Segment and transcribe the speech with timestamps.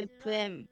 [0.00, 0.68] FM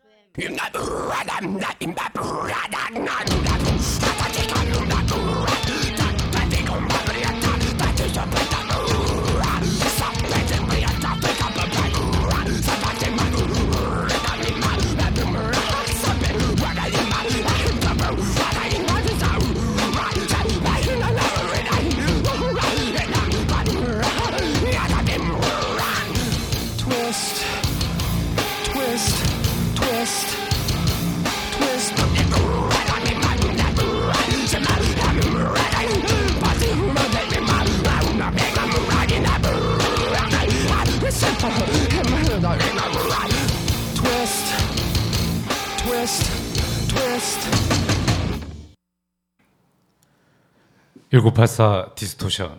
[51.20, 52.58] 1984 DISTORTION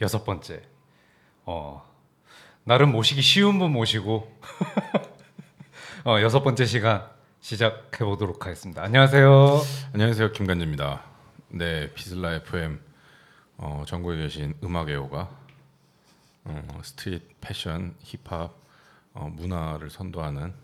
[0.00, 0.62] 여섯 번째.
[1.44, 1.84] 어
[2.62, 4.32] 나름 모시기 쉬운 분 모시고
[6.06, 7.04] 어 여섯 번째 시간
[7.40, 8.82] 시작해 보도록 하겠습니다.
[8.84, 9.60] 안녕하세요.
[9.92, 11.02] 안녕하세요 김간지입니다.
[11.48, 12.80] 네 VISLA FM
[13.56, 15.28] 어, 전국에 계신 음악 애호가
[16.44, 18.54] 어, street 패션 힙합
[19.14, 20.54] 어, 문화를 선도하는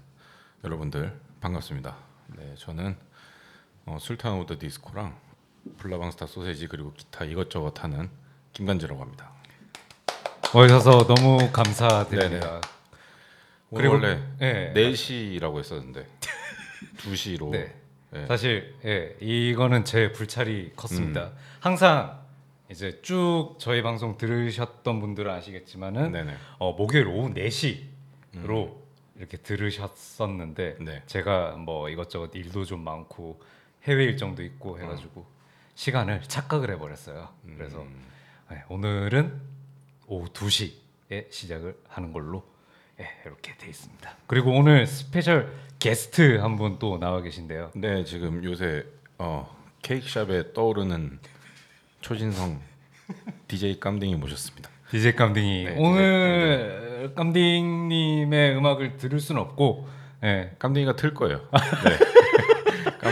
[0.62, 1.96] 여러분들 반갑습니다.
[2.36, 2.96] 네 저는
[3.86, 5.29] 어, 술탄 오브 더 디스코랑
[5.78, 8.08] 불나방스타 쏘세지 그리고 기타 이것저것 하는
[8.52, 9.30] 김간지라고 합니다.
[10.54, 12.60] 오셔서 너무 감사드립니다.
[13.70, 14.72] 오늘 그리고- 원래 예.
[14.74, 16.06] 4시라고 했었는데
[16.98, 17.74] 2시로 네.
[18.10, 18.26] 네.
[18.26, 21.26] 사실 예, 이거는 제 불찰이 컸습니다.
[21.26, 21.36] 음.
[21.60, 22.18] 항상
[22.68, 26.36] 이제 쭉 저희 방송 들으셨던 분들은 아시겠지만은.
[26.58, 28.74] 어, 목요일 오후 4시로
[29.16, 31.02] 이렇게 들으셨었는데 네.
[31.06, 33.40] 제가 뭐 이것저것 일도 좀 많고
[33.84, 35.26] 해외 일정도 있고 해가지고
[35.84, 37.26] 시간을 착각을 해버렸어요.
[37.56, 38.04] 그래서 음.
[38.50, 39.32] 네, 오늘은
[40.08, 42.44] 오후 2시에 시작을 하는 걸로
[43.00, 44.10] 예, 이렇게 돼 있습니다.
[44.26, 47.70] 그리고 오늘 스페셜 게스트 한 분 또 나와 계신데요.
[47.76, 48.84] 네 지금 요새
[49.16, 51.18] 어, 케이크샵에 떠오르는
[52.02, 52.60] 초신성
[53.48, 54.68] DJ 깜딩이 모셨습니다.
[54.90, 59.88] DJ 깜딩이 네, 오늘 깜딩님의 음악을 들을 수는 없고
[60.24, 61.38] 예, 깜딩이가 틀 거예요.
[61.38, 61.98] 네.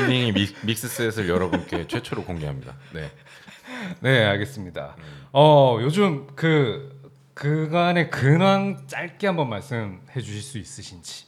[0.00, 2.76] 깜딩이 믹, 믹스셋을 여러분께 최초로 공개합니다.
[2.92, 3.10] 네.
[4.00, 4.96] 네 알겠습니다.
[5.32, 6.98] 어 요즘 그
[7.34, 11.26] 그간의 근황 짧게 한번 말씀해 주실 수 있으신지.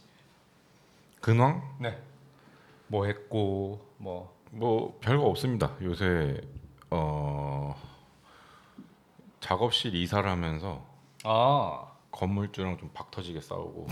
[1.21, 1.63] 근황?
[1.81, 1.99] 네.
[2.89, 5.77] 뭐 했고 뭐 뭐 별거 없습니다.
[5.83, 6.41] 요새
[6.91, 7.75] 어,
[9.41, 10.85] 작업실 이사를 하면서
[11.25, 13.87] 아, 건물주랑 좀 박터지게 싸우고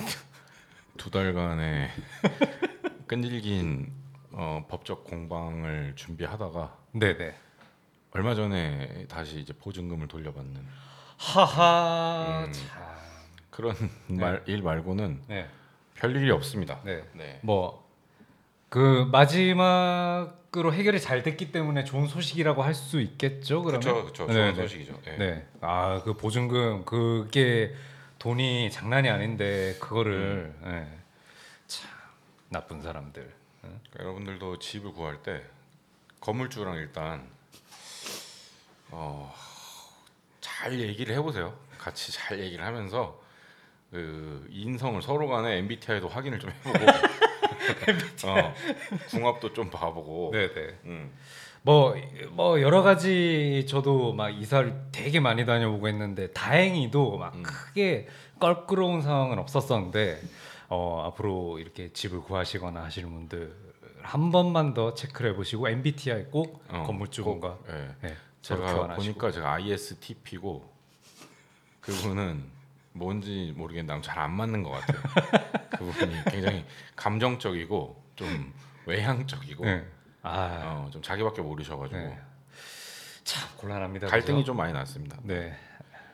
[0.96, 1.90] 두 달간의
[3.06, 3.92] 끈질긴
[4.40, 7.34] 어, 법적 공방을 준비하다가 네네.
[8.12, 10.64] 얼마 전에 다시 이제 보증금을 돌려받는
[11.18, 12.44] 하하.
[12.46, 12.52] 음.
[12.52, 12.82] 참.
[13.50, 13.74] 그런
[14.06, 15.48] 말, 일 말고는 네.
[15.96, 16.80] 별 일이 없습니다.
[16.84, 17.02] 네.
[17.14, 17.40] 네.
[17.42, 17.88] 뭐
[18.68, 23.62] 그 마지막으로 해결이 잘 됐기 때문에 좋은 소식이라고 할 수 있겠죠.
[23.62, 23.80] 그러면.
[23.80, 24.26] 그렇죠, 그렇죠.
[24.26, 24.62] 네, 좋은 네.
[24.62, 25.00] 소식이죠.
[25.04, 25.16] 네.
[25.16, 25.46] 네.
[25.62, 27.74] 아, 그 보증금 그게
[28.18, 30.70] 돈이 장난이 아닌데 그거를 음.
[30.70, 30.98] 네.
[31.66, 31.88] 참
[32.50, 33.37] 나쁜 사람들.
[33.60, 35.42] 그러니까 여러분들도 집을 구할 때
[36.20, 37.28] 건물주랑 일단
[38.90, 39.34] 어,
[40.40, 41.56] 잘 얘기를 해보세요.
[41.78, 43.20] 같이 잘 얘기를 하면서
[43.90, 46.78] 그 인성을 서로 간에 MBTI도 확인을 좀 해보고
[48.28, 48.54] 어,
[49.08, 50.78] 궁합도 좀 봐보고 네, 네.
[50.84, 51.12] 음,
[51.62, 51.94] 뭐,
[52.30, 57.42] 뭐 여러 가지 저도 막 이사를 되게 많이 다녀보고 했는데 다행히도 막 음.
[57.42, 58.08] 크게
[58.38, 60.20] 껄끄러운 상황은 없었었는데
[60.68, 63.68] 어, 앞으로 이렇게 집을 구하시거나 하시는 분들
[64.02, 67.94] 한 번만 더 체크를 해보시고 MBTI 꼭 어, 건물주분과 꼭, 예.
[68.02, 68.94] 네, 서로 제가.
[68.94, 70.70] 보니까 제가 ISTP고
[71.80, 72.44] 그분은
[72.92, 75.00] 뭔지 모르겠는데 잘안 맞는 것 같아요.
[75.78, 76.64] 그분이 굉장히
[76.96, 78.52] 감정적이고 좀
[78.86, 79.86] 외향적이고 네.
[80.22, 82.18] 아, 어, 좀 자기밖에 모르셔가지고 네.
[83.24, 84.08] 참 곤란합니다.
[84.08, 84.46] 갈등이 그죠?
[84.46, 85.18] 좀 많이 났습니다.
[85.22, 85.56] 네.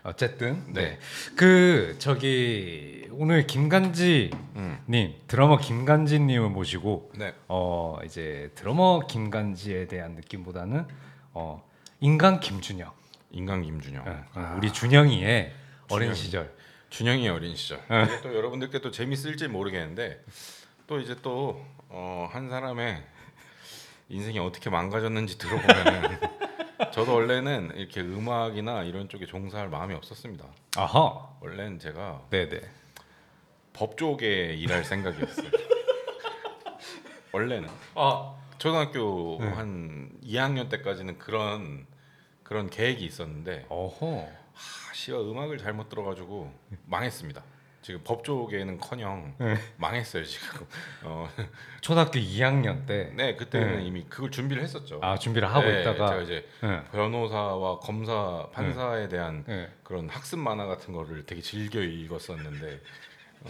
[0.05, 0.83] 어쨌든 네.
[0.83, 0.99] 네.
[1.35, 4.79] 그 저기 오늘 김간지 음.
[4.87, 7.35] 님 드러머 김간지 님을 모시고 네.
[7.49, 10.87] 어 이제 드러머 김간지에 대한 느낌보다는
[11.33, 11.67] 어
[12.01, 12.93] 인간 김준영
[13.31, 14.06] 인간 김준영.
[14.06, 15.53] 어, 어, 우리 준영이의
[15.91, 16.15] 어린 준영이.
[16.15, 16.55] 시절
[16.91, 17.79] 준영이 어린 시절.
[17.89, 20.23] 이게 또 여러분들께 또 재밌을지 모르겠는데
[20.87, 23.03] 또 이제 또 어, 한 사람의
[24.11, 26.19] 인생이 어떻게 망가졌는지 들어보면은
[26.90, 30.44] 저도 원래는 이렇게 음악이나 이런 쪽에 종사할 마음이 없었습니다.
[30.76, 32.60] 아하 원래는 제가 네네
[33.72, 35.50] 법 쪽에 일할 생각이었어요.
[37.32, 39.48] 원래는 아 초등학교 네.
[39.48, 41.86] 한 2학년 때까지는 그런
[42.42, 46.52] 그런 계획이 있었는데 어허 아, 씨가 음악을 잘못 들어가지고
[46.86, 47.42] 망했습니다.
[47.84, 49.56] 지금 법조계는커녕 네.
[49.76, 50.66] 망했어요 지금.
[51.04, 51.28] 어,
[51.82, 53.12] 초등학교 2학년 때.
[53.14, 53.84] 네 그때는 네.
[53.84, 55.00] 이미 그걸 준비를 했었죠.
[55.02, 56.08] 아 준비를 하고 네, 있다가.
[56.08, 56.81] 제가 이제 네.
[56.92, 59.69] 변호사와 검사, 판사에 대한 네.
[59.82, 62.81] 그런 학습 만화 같은 거를 되게 즐겨 읽었었는데
[63.42, 63.48] 어,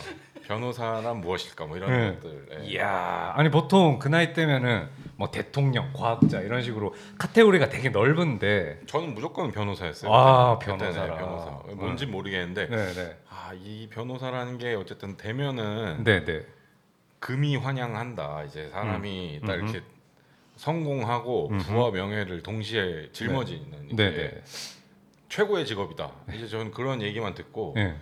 [0.48, 2.14] 변호사란 무엇일까 뭐 이런 네.
[2.16, 2.48] 것들.
[2.58, 2.66] 예.
[2.66, 8.80] 이야, 아니 보통 그 나이 때면은 뭐 대통령, 과학자 이런 식으로 카테고리가 되게 넓은데.
[8.86, 10.12] 저는 무조건 변호사였어요.
[10.12, 10.58] 아.
[10.58, 11.14] 변호사라.
[11.16, 11.50] 변호사.
[11.74, 13.16] 뭔지 모르겠는데 네, 네,
[13.46, 16.46] 아이 변호사라는 게 어쨌든 되면은 네, 네.
[17.18, 18.44] 금이 환영한다.
[18.44, 19.64] 이제 사람이 딱 음.
[19.64, 19.82] 이렇게
[20.56, 21.64] 성공하고 음흠.
[21.66, 24.42] 부와 명예를 동시에 짊어지는 이게 네, 네.
[25.28, 26.10] 최고의 직업이다.
[26.32, 27.96] 이제 저는 그런 얘기만 듣고 네.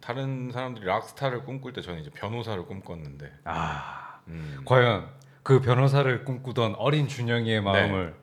[0.00, 5.08] 다른 사람들이 락스타를 꿈꿀 때 저는 이제 변호사를 꿈꿨는데 아, 음, 과연
[5.42, 8.14] 그 변호사를 꿈꾸던 어린 준영이의 마음을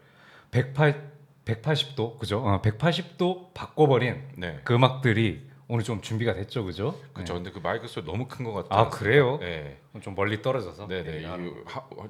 [0.51, 1.15] 108
[1.45, 2.39] 180도 그죠?
[2.39, 4.61] 어, 180도 바꿔버린 네.
[4.63, 6.99] 그 음악들이 오늘 좀 준비가 됐죠, 그죠?
[7.13, 7.33] 그렇죠.
[7.33, 7.39] 네.
[7.39, 8.79] 근데 그 마이크 소리 너무 큰 것 같아요.
[8.79, 9.37] 아 그래요?
[9.39, 9.79] 네.
[10.01, 10.87] 좀 멀리 떨어져서.
[10.87, 11.21] 네네.
[11.21, 11.39] 네, 하,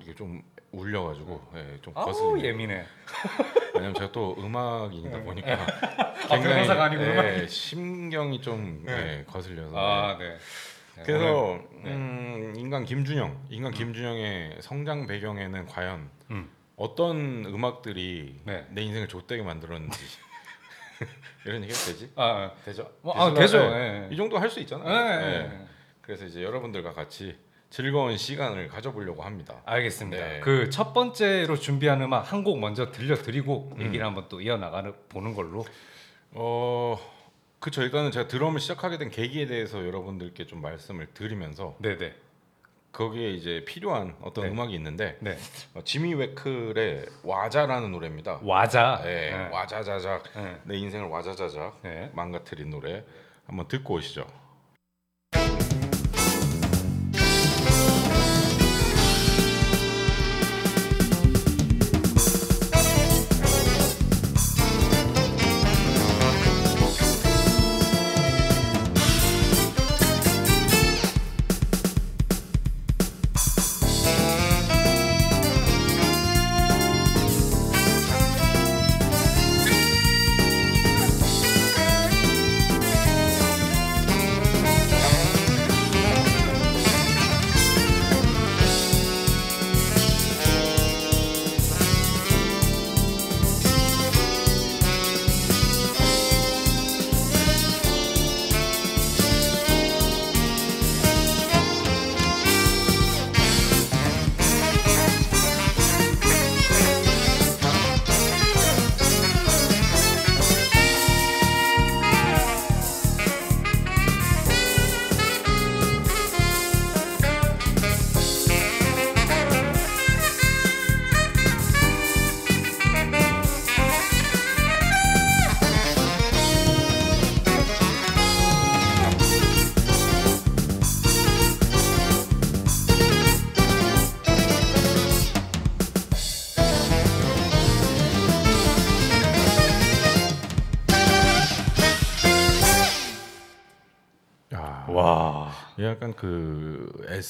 [0.02, 2.48] 이게 좀 울려가지고 네, 좀 아우 거슬리네요.
[2.48, 2.86] 예민해.
[3.74, 5.54] 왜냐면 제가 또 음악인이다 보니까
[6.30, 8.96] 아, 변호사가 아니고 네, 심경이 좀 네.
[8.96, 9.78] 네, 거슬려서.
[9.78, 10.38] 아 네.
[10.98, 11.92] 네, 그래서 네.
[11.94, 16.50] 음, 인간 김준영, 인간 김준영의 성장 배경에는 과연 음.
[16.76, 18.66] 어떤 음악들이 네.
[18.72, 19.98] 내 인생을 좆되게 만들었는지
[21.46, 22.12] 이런 얘기가 되지?
[22.16, 22.90] 아, 되죠?
[23.02, 23.60] 뭐, 아 되죠.
[23.70, 24.08] 네.
[24.10, 24.14] 예.
[24.14, 24.88] 이 정도 할 수 있잖아요.
[25.20, 25.48] 네.
[25.48, 25.66] 네.
[26.02, 27.36] 그래서 이제 여러분들과 같이
[27.70, 29.62] 즐거운 시간을 가져보려고 합니다.
[29.66, 30.24] 알겠습니다.
[30.26, 30.40] 네.
[30.40, 33.82] 그첫 번째로 준비한 음악 한 곡 먼저 들려드리고 음.
[33.82, 35.66] 얘기를 한번 또 이어나가 보는 걸로.
[36.32, 36.98] 어,
[37.60, 37.82] 그쵸.
[37.82, 42.14] 일단은 제가 드럼을 시작하게 된 계기에 대해서 여러분들께 좀 말씀을 드리면서 네네.
[42.96, 44.52] 거기에 이제 필요한 어떤 네.
[44.52, 45.38] 음악이 있는데 네.
[45.74, 48.40] 어, 지미 웨클의 와자라는 노래입니다.
[48.42, 49.02] 와자.
[49.04, 49.50] 네, 네.
[49.52, 50.58] 와자자작 네.
[50.64, 52.10] 내 인생을 와자자작 네.
[52.14, 53.04] 망가뜨린 노래
[53.46, 54.26] 한번 듣고 오시죠.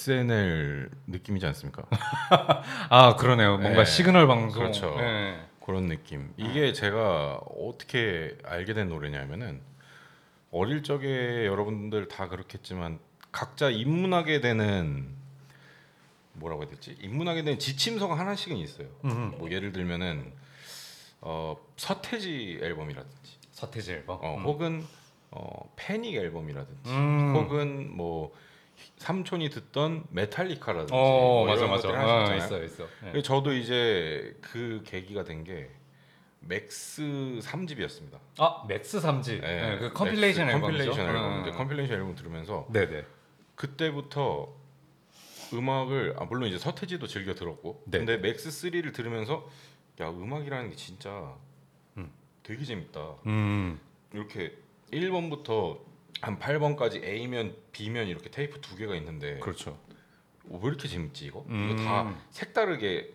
[0.06, 1.84] SNL 느낌이지 않습니까?
[2.90, 3.58] 아 그러네요.
[3.58, 3.86] 뭔가 네.
[3.86, 4.62] 시그널 방송.
[4.62, 4.96] 그렇죠.
[4.98, 5.40] 네.
[5.66, 6.32] 그런 느낌.
[6.38, 9.62] 이게 제가 어떻게 알게 된 노래냐면은
[10.52, 13.00] 어릴 적에 여러분들 다 그렇겠지만
[13.32, 15.10] 각자 입문하게 되는
[16.34, 16.96] 뭐라고 해야 되지?
[17.02, 18.88] 입문하게 되는 지침서가 하나씩은 있어요.
[19.06, 19.34] 음.
[19.40, 20.32] 뭐 예를 들면은
[21.22, 24.20] 어, 서태지 앨범이라든지 서태지 앨범.
[24.22, 24.44] 어, 음.
[24.44, 24.86] 혹은
[25.32, 27.34] 어, 패닉 앨범이라든지 음.
[27.36, 28.32] 혹은 뭐
[28.98, 31.90] 삼촌이 듣던 메탈리카라든지 어 뭐 맞아 맞아.
[31.90, 32.36] 아.
[32.36, 32.84] 있어 있어.
[33.04, 33.12] 네.
[33.12, 35.70] 그래서 저도 이제 그 계기가 된 게
[36.48, 37.02] MAX
[37.42, 38.20] 3집이었습니다.
[38.38, 39.42] 아 MAX 3집.
[39.42, 40.68] 네, 그 compilation 앨범이죠.
[40.92, 41.26] compilation 앨범.
[41.40, 41.44] 음.
[41.44, 43.04] 근데 compilation 앨범 들으면서 네네.
[43.56, 44.54] 그때부터
[45.54, 47.98] 음악을 아 물론 이제 서태지도 즐겨 들었고 네.
[48.00, 49.48] 근데 MAX 3를 들으면서
[50.02, 51.34] 야 음악이라는 게 진짜
[51.98, 52.12] 음.
[52.44, 53.16] 되게 재밌다.
[53.26, 53.80] 음.
[54.14, 54.56] 이렇게
[54.92, 55.80] 1번부터
[56.22, 59.78] 한 8번까지 A면 B면 이렇게 테이프 두 개가 있는데 그렇죠.
[60.50, 61.44] 어, 왜 이렇게 재밌지 이거?
[61.50, 61.72] 음.
[61.74, 63.14] 이거 다 색다르게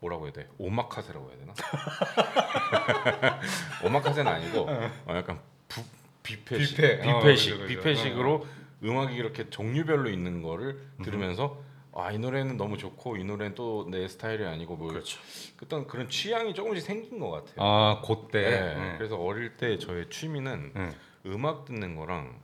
[0.00, 0.48] 뭐라고 해야 돼?
[0.58, 1.54] 오마카세라고 해야 되나?
[3.84, 5.82] 오마카세는 아니고 어, 약간 부,
[6.22, 7.08] 뷔페식, 뷔페.
[7.10, 7.80] 어, 뷔페식, 그죠, 그죠.
[7.82, 8.46] 뷔페식으로
[8.84, 11.60] 음악이 이렇게 종류별로 있는 거를 들으면서
[11.94, 15.20] 아 이 노래는 너무 좋고 이 노래는 또 내 스타일이 아니고 뭐 그렇죠.
[15.62, 17.54] 어떤 그런 취향이 조금씩 생긴 것 같아요.
[17.58, 18.40] 아 그때.
[18.50, 18.94] 네, 네.
[18.96, 20.88] 그래서 어릴 때 저의 취미는 네.
[21.26, 22.40] 음악 듣는 거랑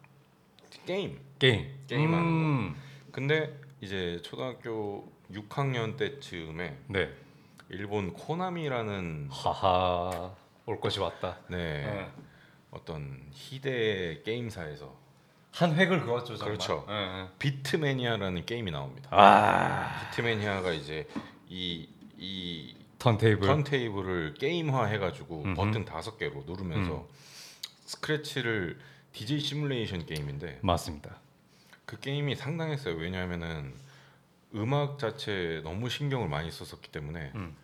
[0.87, 1.21] 게임.
[1.39, 2.77] 게임 게임 하는 음.
[3.13, 7.13] 근데 이제 초등학교 6학년 때쯤에 네.
[7.69, 10.35] 일본 코나미라는 하하
[10.67, 11.39] 올 것이 왔다.
[11.49, 12.11] 네 네.
[12.71, 14.95] 어떤 희대 게임사에서
[15.53, 16.57] 한 획을 그었죠 정말.
[16.57, 16.87] 그렇죠.
[16.89, 17.29] 예, 예.
[17.39, 19.09] beatmania라는 게임이 나옵니다.
[19.13, 21.07] 아 beatmania가 이제
[21.49, 23.47] 이, 이 턴테이블.
[23.47, 25.55] 턴테이블을 게임화 해가지고 음흠.
[25.55, 27.07] 버튼 다섯 개로 누르면서
[27.89, 28.79] 스크래치를
[29.13, 31.17] DJ 시뮬레이션 게임인데 맞습니다.
[31.87, 32.95] 그 게임이 상당했어요.
[32.97, 33.75] 왜냐하면은
[34.55, 37.57] 음악 자체에 너무 신경을 많이 썼었기 때문에 음.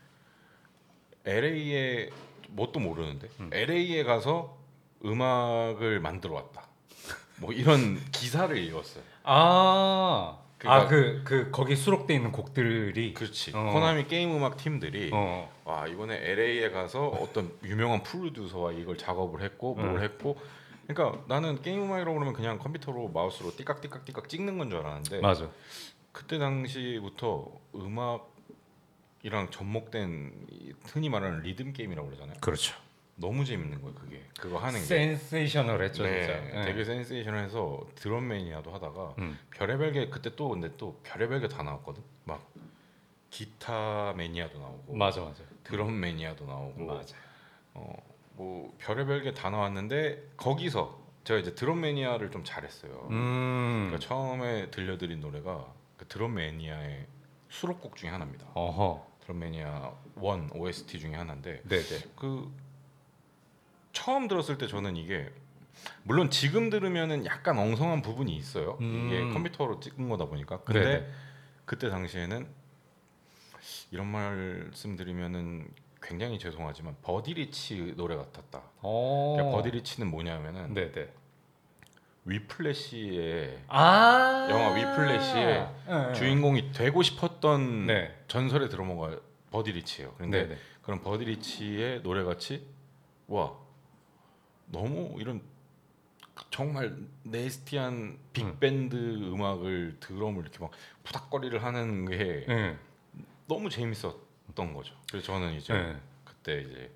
[1.26, 2.08] LA에
[2.48, 3.50] 뭣도 모르는데 음.
[3.52, 4.58] LA에 가서
[5.04, 6.68] 음악을 만들어 왔다.
[7.36, 9.04] 뭐 이런 기사를 읽었어요.
[9.24, 10.38] 아.
[10.64, 13.52] 그러니까- 아그 그 거기 수록돼 있는 곡들이 그렇지.
[13.54, 13.70] 어.
[13.72, 15.50] 코나미 게임 음악 팀들이 어.
[15.64, 20.02] 와 이번에 LA에 가서 어떤 유명한 프로듀서와 이걸 작업을 했고 뭘 음.
[20.02, 20.36] 했고
[20.86, 25.48] 그러니까 나는 게임 음악이라고 그러면 그냥 컴퓨터로 마우스로 띠깍띠깍띠깍 찍는 건 줄 알았는데 맞아.
[26.12, 28.32] 그때 당시부터 음악
[29.22, 32.36] 이랑 접목된 이 흔히 말하는 리듬 게임이라고 그러잖아요.
[32.40, 32.74] 그렇죠.
[33.16, 34.84] 너무 재밌는 거예요 그게 그거 하는 게.
[34.84, 36.60] 센세이셔널했죠 네, 진짜.
[36.60, 36.64] 예.
[36.66, 39.38] 되게 센세이션해서 DrumMania도 하다가 음.
[39.54, 42.02] 별의별 게 그때 또 근데 또 별의별 게 다 나왔거든.
[42.24, 42.44] 막
[43.30, 45.42] 기타 매니아도 나오고 맞아 맞아.
[45.64, 47.16] 드럼 매니아도 나오고 맞아.
[47.74, 47.92] 어,
[48.34, 53.08] 뭐 별의별 게 다 나왔는데 거기서 제가 이제 드럼 매니아를 좀 잘했어요.
[53.10, 53.86] 음.
[53.88, 57.06] 그러니까 처음에 들려드린 노래가 그 드럼 매니아의
[57.48, 58.46] 수록곡 중에 하나입니다.
[58.54, 59.06] 어허.
[59.22, 61.82] 드럼 매니아 1 OST 중에 하나인데 네네.
[62.16, 62.52] 그
[63.94, 65.32] 처음 들었을 때 저는 이게
[66.02, 68.76] 물론 지금 들으면은 약간 엉성한 부분이 있어요.
[68.80, 69.32] 이게 음.
[69.32, 70.60] 컴퓨터로 찍은 거다 보니까.
[70.60, 71.10] 근데 네네.
[71.64, 72.46] 그때 당시에는
[73.90, 75.68] 이런 말씀드리면은
[76.02, 78.62] 굉장히 죄송하지만 버디리치 노래 같았다.
[78.82, 79.34] 어.
[79.36, 81.08] 그러니까 버디리치는 뭐냐면은 네네.
[82.26, 84.48] 위플래시의 아.
[84.50, 86.14] 영화 위플래시의 예, 예.
[86.14, 88.14] 주인공이 되고 싶었던 네.
[88.28, 89.18] 전설의 드러머가
[89.50, 90.14] 버디리치예요.
[90.16, 90.58] 그런데.
[90.82, 92.66] 그런 버디리치의 노래 같이
[93.26, 93.54] 와
[94.66, 95.40] 너무 이런
[96.50, 99.42] 정말 네스티한 빅밴드 음.
[99.42, 100.70] 악을 드럼을 이렇게 막
[101.04, 102.76] 푸닥거리를 하는 게 예.
[103.46, 104.94] 너무 재밌었던 거죠.
[105.10, 105.96] 그래서 저는 이제 예.
[106.24, 106.92] 그때 이제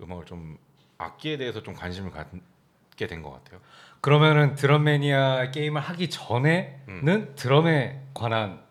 [0.00, 0.58] 음악을 좀
[0.98, 3.60] 악기에 대해서 좀 관심을 갖게 된 것 같아요.
[4.00, 7.32] 그러면은 드럼 매니아 게임을 하기 전에는 음.
[7.36, 8.62] 드럼에 관한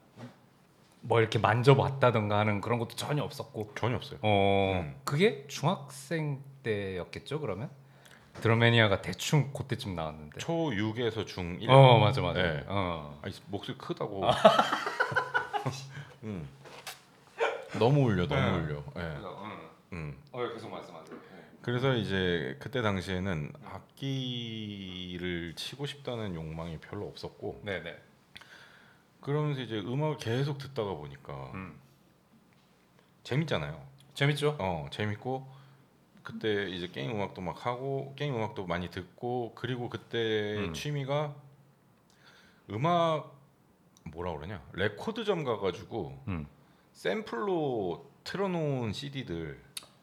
[1.01, 4.19] 뭐 이렇게 만져봤다던가 하는 그런 것도 전혀 없었고 전혀 없어요.
[4.23, 4.99] 어 음.
[5.05, 7.69] 그게 중학생 때였겠죠 그러면
[8.39, 11.69] 드럼 매니아가 대충 그때쯤 나왔는데 초 6에서 중 1.
[11.69, 12.63] 어 맞아 맞아 네.
[12.67, 14.23] 어 아니 목소리 크다고.
[16.23, 16.47] 음.
[17.77, 18.63] 너무 울려, 너무 네.
[18.63, 18.83] 울려.
[18.97, 19.17] 예.
[19.93, 20.15] 음.
[20.31, 21.17] 어 계속 말씀하세요
[21.61, 27.97] 그래서 이제 그때 당시에는 악기를 치고 싶다는 욕망이 별로 없었고 네네
[29.21, 31.77] 그러면서 이제 음악을 계속 듣다가 보니까 음.
[33.23, 33.79] 재밌잖아요.
[34.13, 35.58] 재밌죠 어 재밌고
[36.29, 40.73] 그때 이제 게임 음악도 막 하고 게임 음악도 많이 듣고 그리고 그때 음.
[40.73, 41.33] 취미가
[42.69, 43.35] 음악
[44.03, 46.45] 뭐라 그러냐 레코드점 가가지고 음.
[46.93, 49.59] 샘플로 틀어놓은 CD들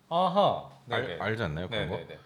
[0.09, 1.97] 아하 알, 알지 않나요 그런 거?
[1.97, 2.19] 네네네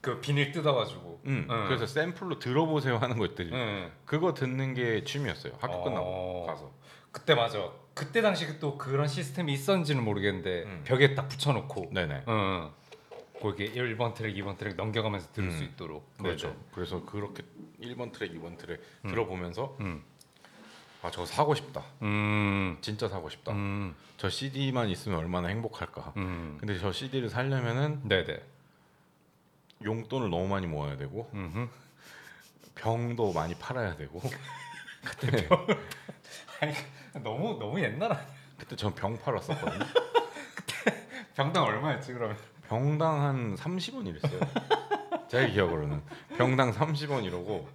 [0.00, 1.64] 그 비닐 뜯어가지고 음, 응.
[1.66, 3.92] 그래서 샘플로 들어보세요 하는 것들이 응.
[4.06, 5.84] 그거 듣는 게 취미였어요 학교 어.
[5.84, 6.72] 끝나고 가서
[7.10, 7.70] 그때 맞아.
[7.92, 10.80] 그때 당시 또 그런 시스템이 있었는지는 모르겠는데 음.
[10.84, 12.70] 벽에 딱 붙여놓고, 네네 응.
[13.42, 15.58] 그렇게 1번 트랙, 2번 트랙 넘겨가면서 들을 음.
[15.58, 16.16] 수 있도록.
[16.18, 16.58] 그렇죠 네네.
[16.72, 17.42] 그래서 그렇게
[17.80, 19.10] 1번 트랙 2번 트랙 음.
[19.10, 20.02] 들어보면서 음.
[21.02, 22.78] 아 저거 사고 싶다 음.
[22.80, 23.94] 진짜 사고 싶다 음.
[24.18, 26.56] 저 CD만 있으면 얼마나 행복할까 음.
[26.60, 28.40] 근데 저 CD를 살려면은 네네.
[29.84, 31.68] 용돈을 너무 많이 모아야 되고 음흠.
[32.76, 34.20] 병도 많이 팔아야 되고
[35.04, 35.48] 그때
[36.60, 36.72] 아니
[37.24, 38.26] 너무 너무 옛날 아니야?
[38.56, 39.84] 그때 전 병 팔았었거든요
[41.34, 42.36] 병당 얼마였지 그러면?
[42.76, 44.40] 병당 한 30원 이랬어요
[45.28, 46.00] 제 기억으로는
[46.38, 47.68] 병당 30원 이러고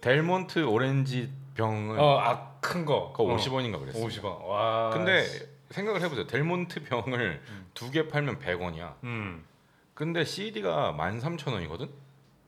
[0.00, 3.12] 델몬트 오렌지 병은 어아큰 거.
[3.14, 4.46] 그거 50원인가 그랬어요 50원.
[4.46, 4.88] 와.
[4.94, 5.26] 근데
[5.68, 7.42] 생각을 해보세요 델몬트 병을
[7.74, 9.44] 두개 팔면 100원이야 음.
[9.92, 11.90] 근데 CD가 13,000원이거든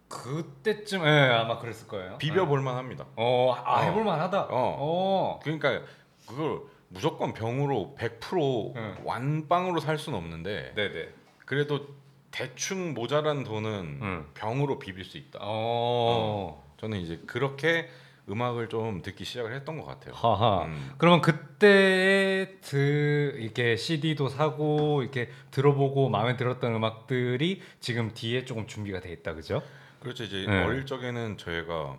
[0.09, 2.17] 그때쯤 예 아마 그랬을 거예요.
[2.17, 3.83] 비벼 볼만 합니다 어, 아 어.
[3.83, 4.45] 해볼 만하다.
[4.45, 4.47] 어.
[4.51, 5.41] 어.
[5.43, 5.83] 그러니까
[6.27, 8.97] 그걸 무조건 병으로 100% 응.
[9.05, 11.09] 완빵으로 살 수는 없는데 네네.
[11.53, 11.87] 그래도
[12.31, 14.27] 대충 모자란 돈은 응.
[14.33, 15.39] 병으로 비빌 수 있다.
[15.43, 16.67] 어.
[16.79, 17.91] 저는 이제 그렇게
[18.27, 20.15] 음악을 좀 듣기 시작을 했던 것 같아요.
[20.15, 20.65] 하하.
[20.65, 20.95] 음.
[20.97, 29.01] 그러면 그때 드 이렇게 CD도 사고 이렇게 들어보고 마음에 들었던 음악들이 지금 뒤에 조금 준비가
[29.01, 29.63] 돼 있다, 그죠?
[30.01, 30.25] 그렇죠.
[30.25, 30.65] 이제 네.
[30.65, 31.99] 어릴 적에는 저희가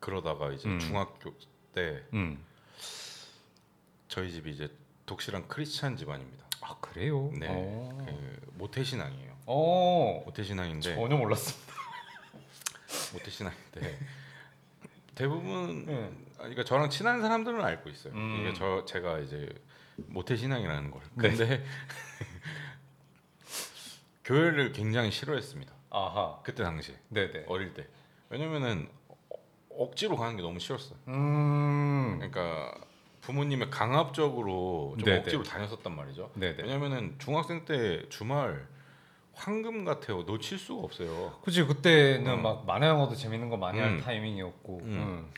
[0.00, 0.80] 그러다가 이제 음.
[0.80, 1.32] 중학교
[1.72, 2.44] 때 음.
[4.08, 4.68] 저희 집이 이제
[5.06, 6.43] 독실한 크리스찬 집안입니다.
[6.66, 7.30] 아 그래요?
[7.38, 8.04] 네, 어.
[8.06, 9.36] 그 모태 신앙이에요.
[9.46, 10.22] 어.
[10.24, 11.74] 모태 신앙인데 전혀 몰랐습니다.
[13.12, 13.98] 모태 신앙인데
[15.14, 16.10] 대부분 네.
[16.38, 18.14] 그러니까 저랑 친한 사람들은 알고 있어요.
[18.14, 18.38] 음.
[18.40, 19.46] 이게 저 제가 이제
[19.96, 21.02] 모태 신앙이라는 걸.
[21.16, 21.28] 네.
[21.28, 21.64] 근데
[24.24, 25.72] 교회를 굉장히 싫어했습니다.
[25.90, 26.40] 아하.
[26.42, 27.44] 그때 당시에 네네.
[27.46, 27.86] 어릴 때.
[28.30, 29.16] 왜냐면은 어-
[29.70, 30.98] 억지로 가는 게 너무 싫었어요.
[31.08, 32.16] 음.
[32.18, 32.74] 그러니까
[33.26, 35.18] 부모님의 강압적으로 좀 네네.
[35.20, 36.30] 억지로 다녔었단 말이죠.
[36.34, 36.62] 네네.
[36.62, 38.66] 왜냐면은 중학생 때 주말
[39.32, 40.22] 황금 같아요.
[40.22, 41.38] 놓칠 수가 없어요.
[41.42, 42.42] 그치 그때는 음.
[42.42, 44.00] 막 만화 영화도 재밌는 거 많이 할 음.
[44.00, 44.80] 타이밍이었고.
[44.82, 44.84] 음.
[44.84, 45.32] 음.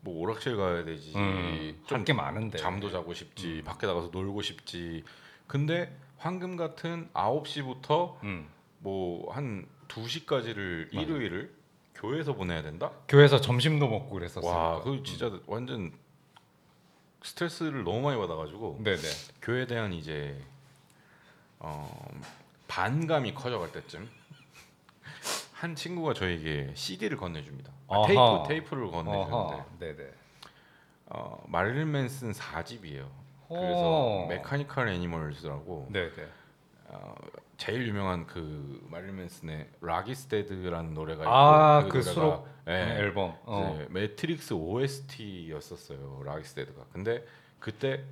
[0.00, 1.12] 뭐 오락실 가야 되지.
[1.16, 1.82] 음.
[1.86, 2.58] 좀 할게 많은데.
[2.58, 3.62] 잠도 자고 싶지.
[3.64, 5.04] 밖에 나가서 놀고 싶지.
[5.46, 8.48] 근데 황금 같은 9시부터 음.
[8.80, 11.00] 뭐한 2시까지를 맞아.
[11.00, 11.54] 일요일을
[11.94, 12.92] 교회에서 보내야 된다?
[13.08, 14.52] 교회에서 점심도 먹고 그랬었어요.
[14.52, 15.92] 와, 그 진짜 완전
[17.22, 19.02] 스트레스를 너무 많이 받아 가지고 네네.
[19.42, 20.40] 교회에 대한 이제
[21.58, 22.20] 어,
[22.68, 24.08] 반감이 커져갈 때쯤
[25.54, 27.72] 한 친구가 저에게 CD를 건네줍니다.
[27.88, 28.02] 아.
[28.06, 29.56] 테이프 테이프를 건네주는데.
[31.06, 33.08] 어, Marilyn Manson 4집이에요.
[33.48, 34.26] 그래서 어.
[34.28, 35.88] Mechanical Animals라고.
[36.90, 37.14] 어,
[37.56, 43.36] 제일 유명한 그 마릴린 맨슨의 락이스테드라는 노래가 있고 아, 그 노래가, 수록 예, 앨범.
[43.44, 43.86] 어.
[43.90, 46.22] Matrix OST였었어요.
[46.24, 46.84] Rock Is Dead가.
[46.92, 47.26] 근데
[47.58, 48.04] 그때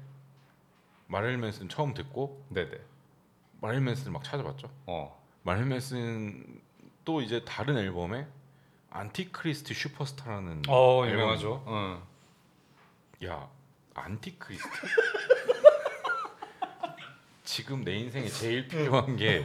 [1.09, 2.79] Marilyn Manson 처음 듣고 네네.
[3.61, 4.71] Marilyn Manson을 막 찾아봤죠.
[4.87, 5.23] 어.
[5.43, 6.61] Marilyn Manson
[7.05, 8.27] 또 이제 다른 앨범에
[8.91, 11.65] Antichrist Superstar라는 어 유명하죠.
[11.69, 13.27] 응.
[13.29, 13.49] 야
[13.95, 14.69] Antichrist
[17.47, 19.43] 지금 내 인생에 제일 필요한 게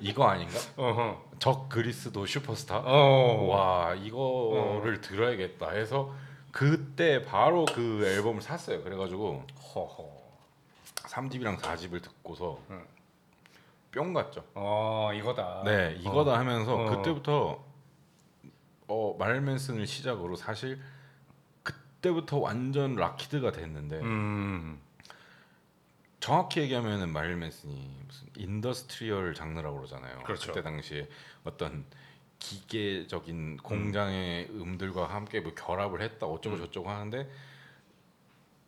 [0.00, 0.58] 이거 아닌가?
[0.76, 1.22] 어허.
[1.38, 2.78] 적 그리스도 슈퍼스타.
[2.78, 3.46] 어.
[3.46, 6.12] 와 이거를 들어야겠다 해서
[6.50, 8.82] 그때 바로 그 앨범을 샀어요.
[8.82, 10.08] 그래가지고 허허.
[10.94, 12.82] 3집이랑 4집을 듣고서 응.
[13.92, 14.42] 뿅 갔죠.
[14.54, 15.62] 어 이거다.
[15.66, 16.84] 네 이거다 하면서 어.
[16.96, 17.62] 그때부터
[18.88, 20.80] 어 Marilyn Manson을 시작으로 사실
[21.62, 24.80] 그때부터 완전 락 kid가 됐는데 음.
[26.24, 30.22] 정확히 얘기하면은 Marilyn Manson이 무슨 industrial 장르라고 그러잖아요.
[30.22, 30.52] 그렇죠.
[30.52, 31.06] 때 당시에
[31.44, 31.84] 어떤
[32.38, 34.78] 기계적인 공장의 음.
[34.78, 36.60] 들과 함께 뭐 결합을 했다 어쩌고 음.
[36.62, 37.30] 저쩌고 하는데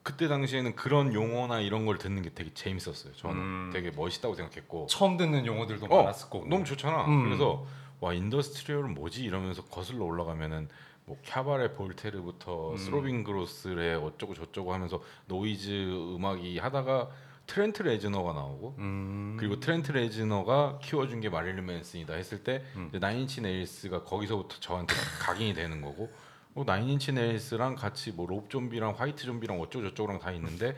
[0.02, 3.14] 그때 당시에는 그런 용어나 이런 걸 듣는 게 되게 재밌었어요.
[3.14, 3.70] 저는 음.
[3.72, 6.46] 되게 멋있다고 생각했고 처음 듣는 용어들도 어, 많았을 거고.
[6.46, 7.06] 너무 좋잖아.
[7.06, 7.24] 음.
[7.24, 7.66] 그래서
[8.00, 10.68] 와 industrial은 뭐지 이러면서 거슬러 올라가면은
[11.06, 12.76] 뭐 Cabaret Voltaire부터 음.
[12.76, 15.70] Throbbing Gristle 어쩌고 저쩌고 하면서 노이즈
[16.16, 17.08] 음악이 하다가
[17.46, 19.36] Trent Reznor가 나오고 음.
[19.38, 22.90] 그리고 Trent Reznor가 키워준 게 Marilyn Manson이다 했을 때 음.
[22.92, 26.10] Nine Inch Nails가 거기서부터 저한테 각인이 되는 거고
[26.54, 30.74] 뭐 Nine Inch Nails랑 같이 뭐 Rob Zombie랑 White Zombie랑 어쩌고 저쩌고랑 다 있는데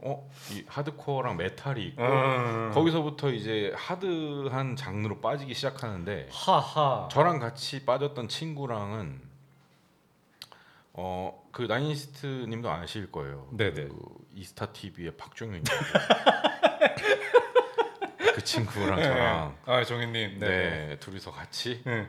[0.00, 2.70] 어 이 하드코어랑 메탈이 있고 음.
[2.74, 7.08] 거기서부터 이제 hard한 장르로 빠지기 시작하는데 하하.
[7.10, 9.20] 저랑 같이 빠졌던 친구랑은
[10.94, 13.48] 어 그 나인시스트님도 아실 거예요.
[13.52, 13.88] 네네.
[13.88, 13.96] 그
[14.32, 15.62] 이스타 TV의 박종윤
[18.34, 20.38] 그 친구랑 저랑 아 정현님.
[20.38, 20.98] 네, 네.
[20.98, 22.08] 둘이서 같이 네.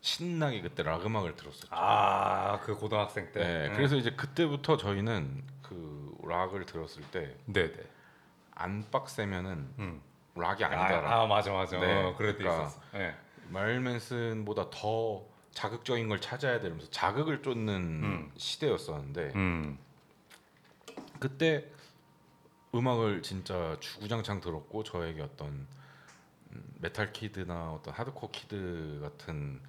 [0.00, 1.66] 신나게 그때 락 음악을 들었었죠.
[1.70, 3.40] 아그 고등학생 때.
[3.40, 3.74] 네, 응.
[3.74, 7.74] 그래서 이제 그때부터 저희는 그 락을 들었을 때 네네.
[8.54, 10.00] 안 빡세면은 음.
[10.36, 11.10] 락이 아니더라.
[11.10, 11.78] 아, 아 맞아 맞아.
[11.80, 12.80] 네, 어, 그럴 때 그러니까 있었어.
[12.92, 13.14] 네.
[13.48, 18.32] Marilyn Manson보다 더 자극적인 걸 찾아야 되면서 자극을 쫓는 음.
[18.36, 19.78] 시대였었는데 음.
[21.18, 21.66] 그때
[22.74, 25.66] 음악을 진짜 주구장창 들었고 저에게 어떤
[26.52, 29.60] 음, 메탈 kid나 어떤 하드코어 kid 같은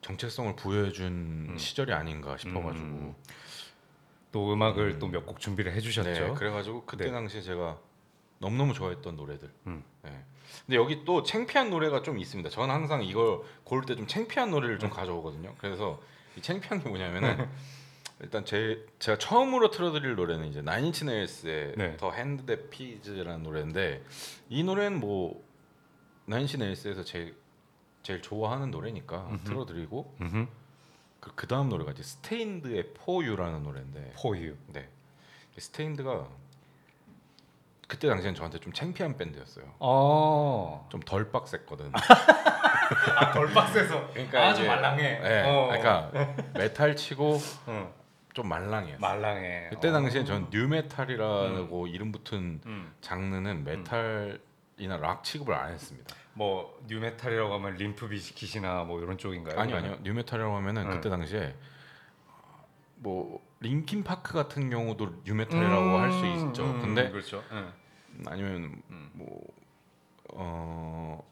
[0.00, 1.58] 정체성을 부여해준 음.
[1.58, 3.14] 시절이 아닌가 싶어가지고 음.
[4.32, 4.98] 또 음악을 음.
[4.98, 6.10] 또몇 곡 준비를 해주셨죠.
[6.10, 7.12] 네, 그래가지고 그때 네.
[7.12, 7.78] 당시에 제가
[8.38, 9.50] 너무너무 좋아했던 노래들.
[9.68, 9.84] 음.
[10.02, 10.24] 네.
[10.66, 12.50] 근데 여기 또 창피한 노래가 좀 있습니다.
[12.50, 14.78] 저는 항상 이걸 고를 때좀 창피한 노래를 음.
[14.78, 15.54] 좀 가져오거든요.
[15.58, 16.00] 그래서
[16.36, 17.48] 이 창피한 게 뭐냐면은
[18.20, 21.96] 일단 제 제가 처음으로 틀어드릴 노래는 이제 Nine Inch Nails의 네.
[21.96, 24.02] The Hand That Feeds라는 노래인데
[24.48, 25.44] 이 노래는 뭐
[26.26, 27.36] Nine Inch Nails에서 제일
[28.02, 29.44] 제일 좋아하는 노래니까 음흠.
[29.44, 30.46] 틀어드리고 음흠.
[31.20, 34.54] 그, 그 다음 노래가 이제 스테인드의 포유라는 노래인데 포유.
[34.68, 34.88] 네.
[35.58, 36.28] Staind가
[37.88, 39.66] 그때 당시엔 저한테 좀 창피한 밴드였어요.
[39.78, 40.86] 어.
[40.90, 41.92] 좀 덜 빡셌거든.
[43.16, 45.18] 아 덜 빡세서 그러니까 아주 말랑해.
[45.20, 45.42] 네.
[45.46, 45.66] 어.
[45.68, 46.10] 그러니까
[46.54, 47.92] 메탈 치고 응.
[48.32, 48.98] 좀 말랑해요.
[48.98, 49.68] 말랑해.
[49.70, 49.92] 그때 어.
[49.92, 52.92] 당시엔 전 nu metal이라고 이름 붙은 음.
[53.00, 56.14] 장르는 메탈이나 락 취급을 안 했습니다.
[56.34, 59.58] 뭐 nu metal이라고 하면 Limp Bizkit이나 뭐 이런 쪽인가요?
[59.60, 59.96] 아니요, 아니요.
[60.02, 60.94] nu metal이라고 하면은 네.
[60.96, 61.54] 그때 당시에
[62.96, 66.64] 뭐 Linkin Park 같은 경우도 nu metal이라고 할수 있죠.
[66.64, 67.42] 음, 근데 그렇죠.
[67.50, 67.72] 응.
[68.26, 69.10] 아니면 음.
[70.34, 71.24] 뭐어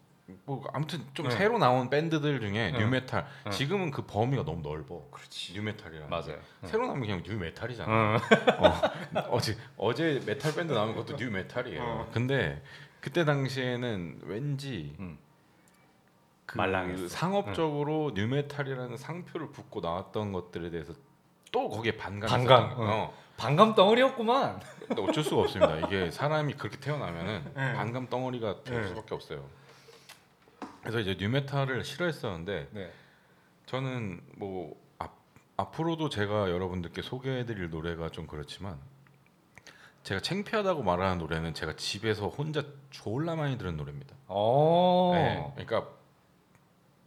[0.47, 1.37] 뭐 아무튼 좀 네.
[1.37, 2.79] 새로 나온 밴드들 중에 네.
[2.79, 3.51] nu metal 네.
[3.51, 5.07] 지금은 그 범위가 너무 넓어.
[5.11, 5.53] 그렇지.
[5.53, 6.07] nu metal이라.
[6.07, 6.38] 맞아요.
[6.64, 7.92] 새로 나오면 그냥 nu metal이잖아.
[7.92, 8.18] 응.
[8.64, 8.73] 어,
[9.31, 11.83] 어제 어제 메탈 밴드 나오는 것도 nu metal이에요.
[11.83, 12.11] 어.
[12.14, 12.62] 근데
[13.01, 15.18] 그때 당시에는 왠지 음.
[16.47, 17.09] 그 말랑했어.
[17.09, 20.95] 상업적으로 nu metal이라는 상표를 붙고 나왔던 것들에 대해서
[21.53, 22.91] 또 거기에 반감, 거예요.
[22.91, 23.15] 어.
[23.37, 24.61] 반감 덩어리였구만.
[24.88, 25.77] 근데 어쩔 수가 없습니다.
[25.87, 27.75] 이게 사람이 그렇게 태어나면은 네.
[27.75, 28.88] 반감 덩어리가 될 네.
[28.88, 29.45] 수밖에 없어요.
[30.81, 32.93] 그래서 이제 뉴메탈을 싫어했었는데 네.
[33.67, 35.12] 저는 뭐 앞,
[35.57, 38.79] 앞으로도 제가 여러분들께 소개해드릴 노래가 좀 그렇지만
[40.03, 44.17] 제가 창피하다고 말하는 노래는 제가 집에서 혼자 졸라 많이 들은 노래입니다.
[44.27, 45.12] 어.
[45.15, 45.91] 네, 그러니까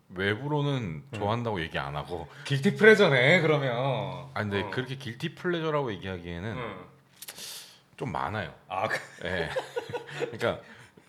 [0.10, 1.10] 외부로는 음.
[1.14, 3.76] 좋아한다고 얘기 안 하고 길티 프레저네 그러면.
[4.34, 4.70] 아 근데 어.
[4.72, 6.86] 그렇게 길티 플레저라고 얘기하기에는 응.
[7.98, 8.54] 좀 많아요.
[8.68, 9.50] 아, 그- 예.
[10.32, 10.60] 그러니까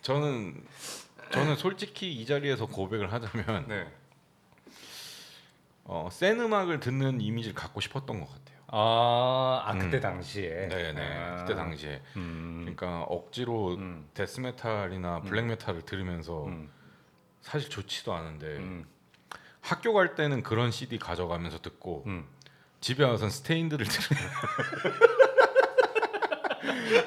[0.01, 0.63] 저는
[1.31, 3.87] 저는 솔직히 이 자리에서 고백을 하자면 네.
[5.83, 8.57] 어, 센 음악을 듣는 이미지를 갖고 싶었던 것 같아요.
[8.69, 10.01] 아, 아 그때 음.
[10.01, 10.67] 당시에.
[10.67, 11.01] 네네.
[11.01, 11.35] 아.
[11.37, 12.59] 그때 당시에 음.
[12.61, 14.09] 그러니까 억지로 음.
[14.13, 16.69] 데스메탈이나 블랙메탈을 들으면서 음.
[17.47, 18.85] 사실 좋지도 않은데 음.
[19.61, 22.25] 학교 갈 때는 그런 CD 가져가면서 듣고 음.
[22.81, 24.23] 집에 와서는 스테인드를 들으면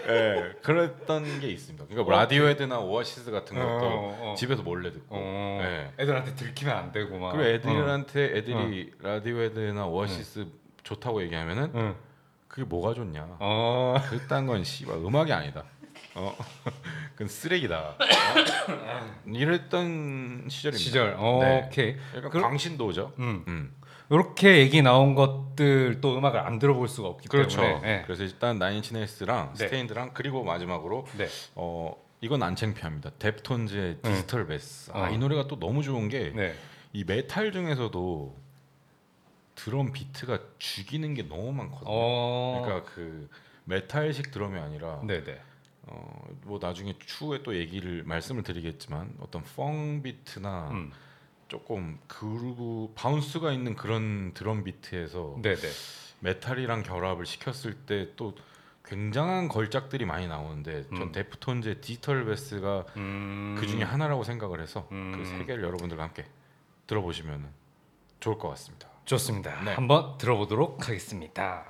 [0.08, 1.84] 예, 그랬던 게 있습니다.
[1.84, 4.34] 그러니까 뭐 라디오헤드나 오아시스 같은 것도 어, 어.
[4.34, 5.60] 집에서 몰래 듣고 어.
[5.62, 5.92] 예.
[5.98, 7.32] 애들한테 들키면 안 되고 막.
[7.32, 9.90] 그리고 애들한테 애들이 라디오헤드나 어.
[9.90, 10.46] 오아시스
[10.82, 11.96] 좋다고 얘기하면은 응.
[12.48, 13.36] 그게 뭐가 좋냐?
[13.40, 13.96] 어.
[14.08, 15.64] 그딴 건 씨발 음악이 아니다.
[16.16, 16.34] 어,
[17.20, 17.78] 그건 쓰레기다.
[17.80, 17.96] 어?
[19.30, 20.78] 이랬던 시절입니다.
[20.82, 21.14] 시절.
[21.18, 21.64] 어, 네.
[21.66, 21.96] 오케이.
[22.16, 23.12] 약간 그럼- 광신도죠.
[23.18, 23.44] 음.
[23.46, 23.74] 음.
[24.10, 27.60] 이렇게 얘기 나온 것들 또 음악을 안 들어볼 수가 없기 그렇죠.
[27.60, 27.80] 때문에.
[27.82, 28.02] 네.
[28.06, 29.64] 그래서 일단 Nine Inch Nails랑 네.
[29.66, 31.28] Staind랑 그리고 마지막으로 네.
[31.56, 33.10] 어 이건 안 창피합니다.
[33.18, 34.90] Deftones의 Digital Bath.
[34.94, 35.10] 아, 어.
[35.10, 36.54] 이 노래가 또 너무 좋은 게 이 네.
[37.06, 38.34] 메탈 중에서도
[39.56, 41.84] 드럼 비트가 죽이는 게 너무 많거든요.
[41.86, 42.62] 어.
[42.64, 43.28] 그러니까 그
[43.64, 45.38] 메탈식 드럼이 아니라 네, 네.
[45.90, 50.92] 어, 뭐 나중에 추후에 또 얘기를 말씀을 드리겠지만 어떤 funk 비트나 음.
[51.48, 55.68] 조금 groove bounce가 있는 그런 드럼 비트에서 네, 네.
[56.20, 58.34] 메탈이랑 결합을 시켰을 때 또
[58.90, 61.12] 굉장한 걸작들이 많이 나오는데 전 음.
[61.12, 63.56] Deftones의 Digital Bath가 음.
[63.56, 65.12] 그 중에 하나라고 생각을 해서 음.
[65.16, 66.26] 그세 개를 여러분들과 함께
[66.88, 67.48] 들어보시면
[68.18, 68.88] 좋을 것 같습니다.
[69.04, 69.62] 좋습니다.
[69.62, 69.74] 네.
[69.74, 71.64] 한번 들어보도록 하겠습니다.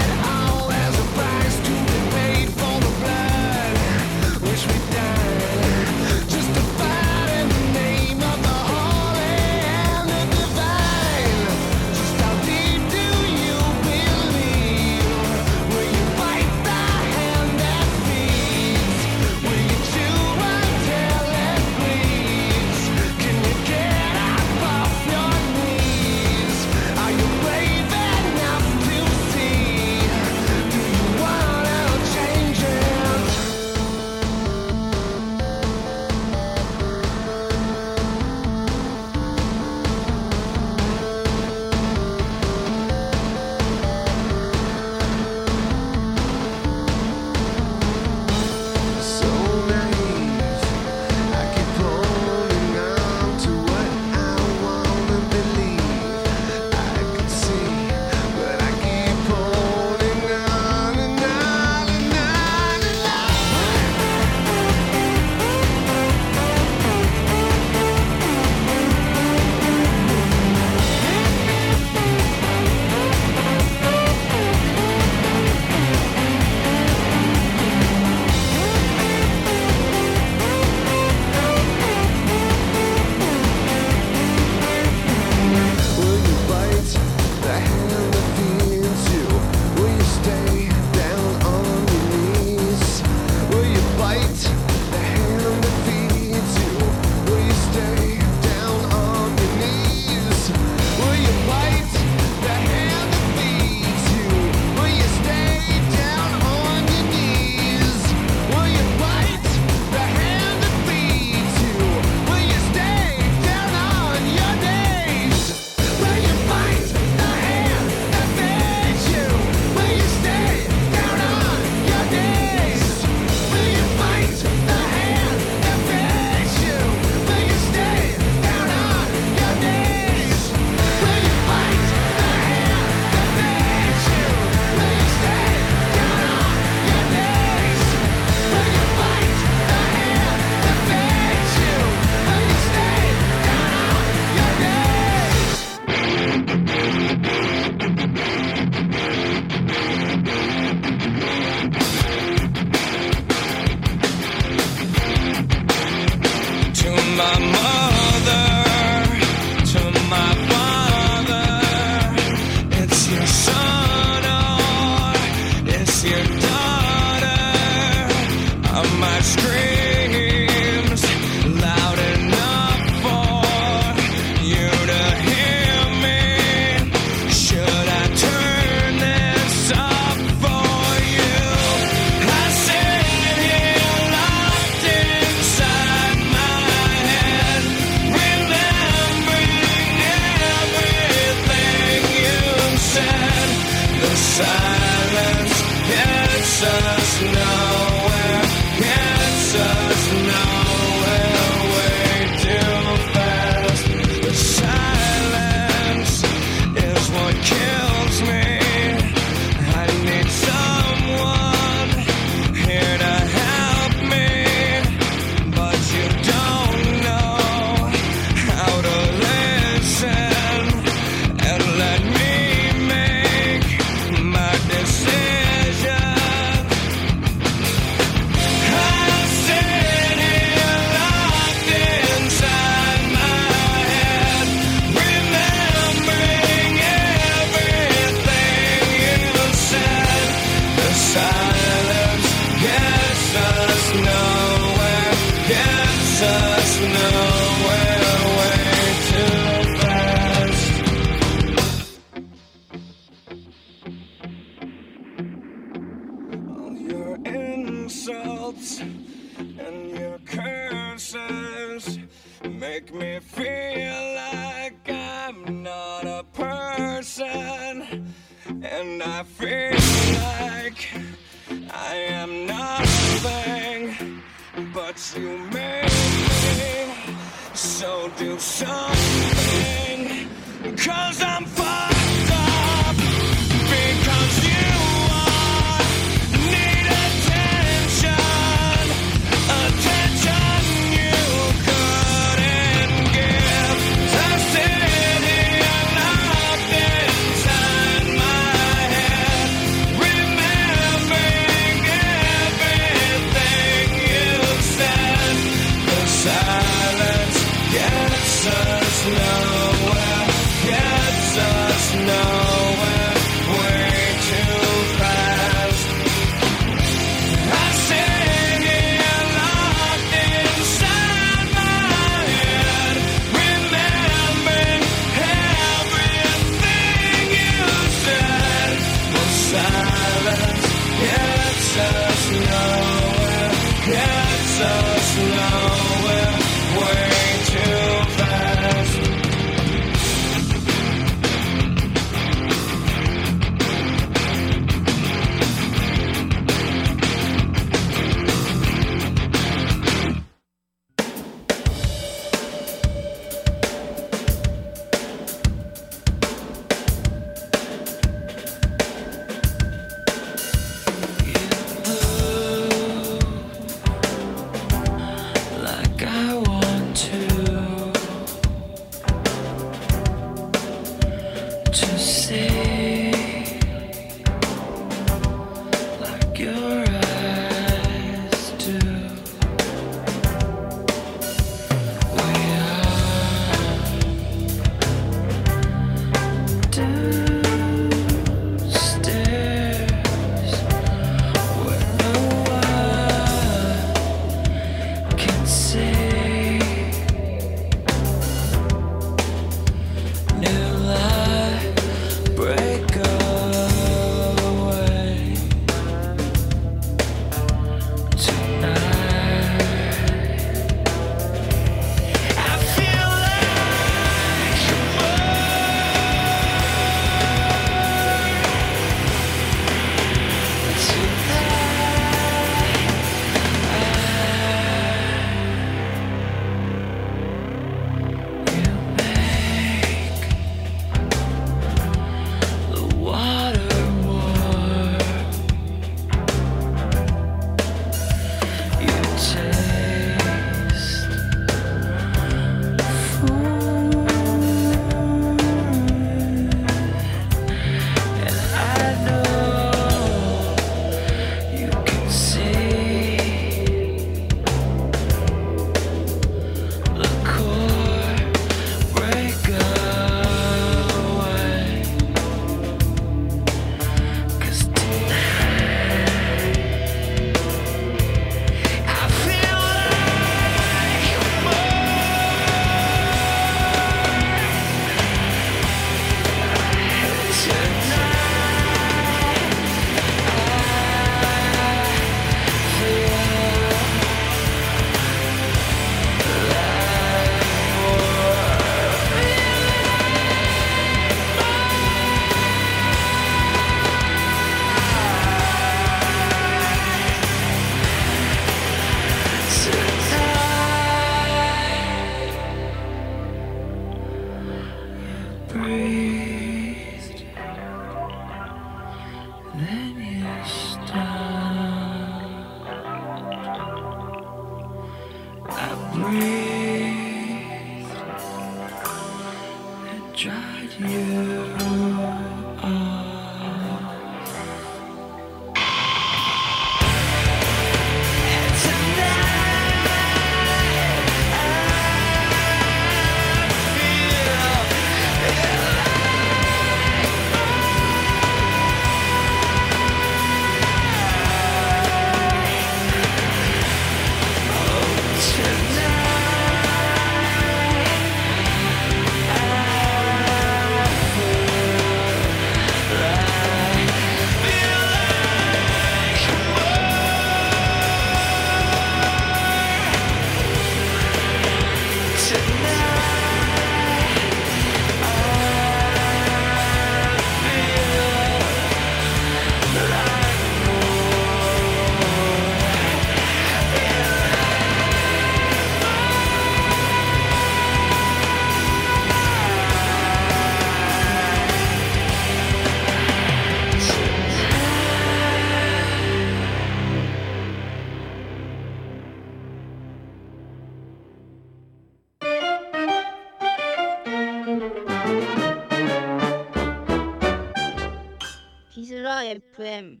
[599.78, 600.00] FM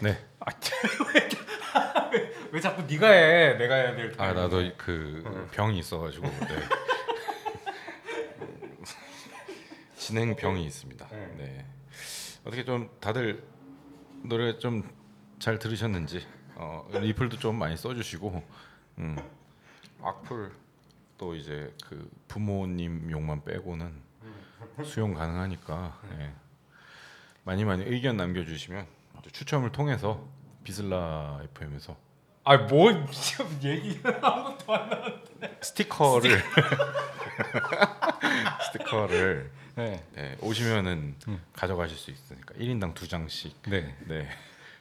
[0.00, 0.16] 네.
[0.40, 0.46] 아,
[2.12, 3.54] 왜, 왜, 왜 자꾸 네가 해?
[3.54, 4.14] 내가 해야 될.
[4.16, 6.38] 아 나도 그 병이 있어가지고 네.
[9.96, 11.08] 진행 병이 있습니다.
[11.08, 11.34] 네.
[11.36, 11.66] 네.
[12.44, 13.42] 어떻게 좀 다들
[14.22, 14.96] 노래 좀
[15.38, 16.26] 잘 들으셨는지
[16.56, 18.42] 어, 리플도 좀 많이 써주시고
[18.98, 19.16] 음,
[20.02, 20.50] 악플
[21.16, 24.02] 또 이제 그 부모님 욕만 빼고는
[24.84, 26.32] 수용 가능하니까 예.
[27.48, 28.86] 많이 많이 의견 남겨주시면
[29.22, 30.22] 또 추첨을 통해서
[30.64, 31.96] 비슬라 FM에서
[32.44, 35.02] 아뭐 지금 얘기 아무것도 안 나.
[35.62, 36.28] 스티커를
[38.70, 40.04] 스티커를 네.
[40.14, 41.14] 네, 오시면은
[41.54, 43.62] 가져가실 수 있으니까 1인당 두 장씩.
[43.62, 43.96] 네.
[44.06, 44.28] 네.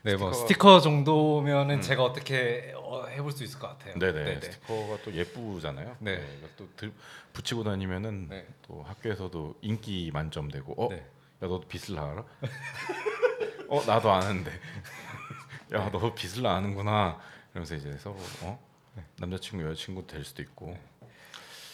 [0.02, 3.98] 네, 뭐 스티커- 스티커 정도면은 제가 어떻게 어, 해볼 수 있을 것 같아요.
[3.98, 4.24] 네네.
[4.26, 4.42] 네네.
[4.42, 5.96] 스티커가 또 예쁘잖아요.
[6.00, 6.16] 네.
[6.38, 6.92] 이거 또 들,
[7.32, 8.46] 붙이고 다니면은 네.
[8.68, 10.90] 또 학교에서도 인기 만점 되고 어?
[10.90, 11.06] 네.
[11.44, 12.24] 야 너도 비슬라 알아?
[13.70, 14.52] 어 나도 아는데.
[15.74, 17.20] 야너 비슬라 아는구나.
[17.52, 18.60] 이러면서 이제 서로 어?
[19.20, 20.78] 남자친구 여자친구 될 수도 있고.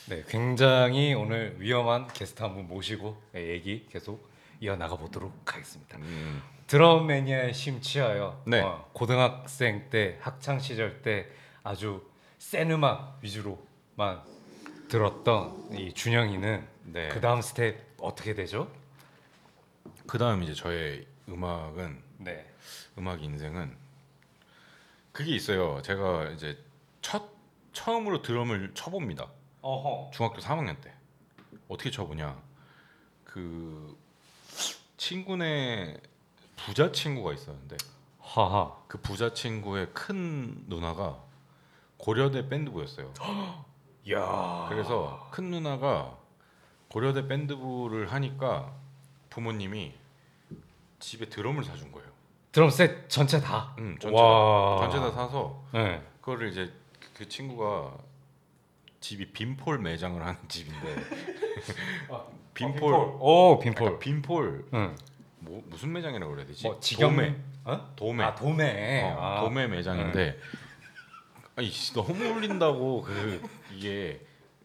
[0.09, 5.97] 네, 굉장히 오늘 위험한 게스트 한 분 모시고 네, 얘기 계속 이어 나가 보도록 하겠습니다.
[5.97, 8.61] 음, 드럼 매니아에 심취하여 네.
[8.61, 11.27] 어, 고등학생 때 학창 시절 때
[11.63, 12.05] 아주
[12.37, 14.21] 센 음악 위주로만
[14.89, 17.07] 들었던 이 준영이는 네.
[17.09, 18.69] 그 다음 스텝 어떻게 되죠?
[20.07, 22.51] 그다음 이제 저의 음악은 네.
[22.97, 23.75] 음악 인생은
[25.11, 25.81] 그게 있어요.
[25.81, 26.57] 제가 이제
[27.01, 27.29] 첫
[27.71, 29.27] 처음으로 드럼을 쳐봅니다.
[29.61, 30.11] 어허.
[30.13, 30.93] 중학교 3학년 때
[31.67, 32.41] 어떻게 쳐보냐
[33.23, 33.97] 그
[34.97, 35.97] 친구네
[36.57, 37.77] 부자 친구가 있었는데
[38.19, 38.75] 하하.
[38.87, 41.21] 그 부자 친구의 큰 누나가
[41.97, 43.13] 고려대 밴드부였어요.
[44.11, 44.65] 야.
[44.69, 46.17] 그래서 큰 누나가
[46.89, 48.73] 고려대 밴드부를 하니까
[49.33, 49.91] 부모님이
[50.99, 52.07] 집에 드럼을 사준 거예요.
[52.51, 53.75] 드럼 셋 전체 다.
[53.79, 54.79] 응, 전체 와.
[54.81, 56.01] 다, 전체 다 사서 네.
[56.21, 56.71] 그거를 이제
[57.15, 57.97] 그 친구가
[58.99, 60.95] 집이 빈폴 매장을 하는 집인데
[62.53, 63.73] 빈폴 오 빈폴.
[63.73, 64.95] 그러니까 빈폴 응.
[65.39, 66.67] 뭐 무슨 매장이라고 그래야 되지?
[66.67, 67.93] 뭐 직영 도매 어?
[67.95, 69.01] 도매 아 도매.
[69.03, 69.41] 어, 아.
[69.41, 70.37] 도매 매장인데
[71.55, 73.41] 아니 씨, 너무 울린다고 그
[73.75, 74.21] 이게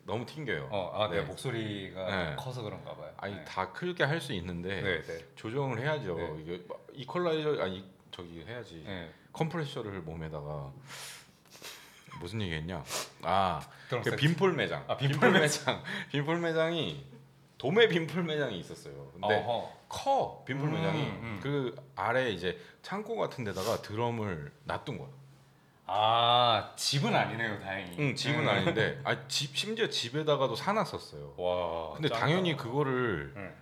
[0.09, 0.69] 너무 튕겨요.
[0.73, 1.23] 어, 아, 내 네.
[1.23, 2.37] 목소리가 네.
[2.37, 3.13] 커서 그런가 봐요.
[3.19, 3.45] 아니 네.
[3.45, 5.27] 다 크게 할 수 있는데 네, 네.
[5.37, 6.15] 조정을 해야죠.
[6.17, 6.37] 네.
[6.43, 8.83] 이게 막 이퀄라이저 아니 저기 해야지.
[8.87, 9.13] 네.
[9.35, 10.73] 컴프레셔를 몸에다가
[12.21, 12.83] 무슨 얘기했냐?
[13.23, 14.21] 아, 드럼 그 세트.
[14.23, 14.83] 빈폴 매장.
[14.89, 15.83] 아, 빈폴 빈폴 매장.
[16.11, 17.05] 빈폴 매장이
[17.59, 19.11] 도매 빈폴 매장이 있었어요.
[19.13, 19.73] 근데 어허.
[19.89, 21.41] 커 빈폴 음, 매장이 음.
[21.43, 25.09] 그 아래 이제 창고 같은 데다가 드럼을 놔둔 거야.
[25.91, 27.97] 아 집은 아니네요, 다행히.
[27.99, 28.49] 응, 집은 음.
[28.49, 31.35] 아닌데, 아 집 심지어 집에다가도 사놨었어요.
[31.39, 31.95] 와.
[31.95, 32.27] 근데 짱이다.
[32.27, 33.55] 당연히 그거를 응.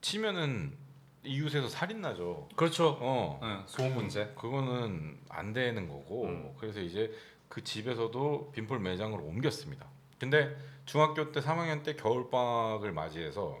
[0.00, 0.76] 치면은
[1.24, 2.48] 이웃에서 살인 나죠.
[2.54, 2.96] 그렇죠.
[3.00, 4.32] 어, 응, 소음 문제.
[4.38, 6.54] 그거는 안 되는 거고 음.
[6.60, 7.10] 그래서 이제
[7.48, 9.86] 그 집에서도 빈폴 매장으로 옮겼습니다.
[10.20, 13.58] 근데 중학교 때 3학년 때 겨울 방학을 맞이해서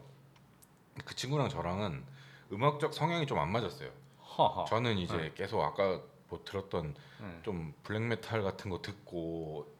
[1.04, 2.04] 그 친구랑 저랑은
[2.52, 3.90] 음악적 성향이 좀 안 맞았어요.
[4.22, 4.64] 하하.
[4.66, 5.32] 저는 이제 네.
[5.34, 6.00] 계속 아까
[6.36, 7.40] 뭐 들었던 응.
[7.42, 9.74] 좀 black metal 같은 거 듣고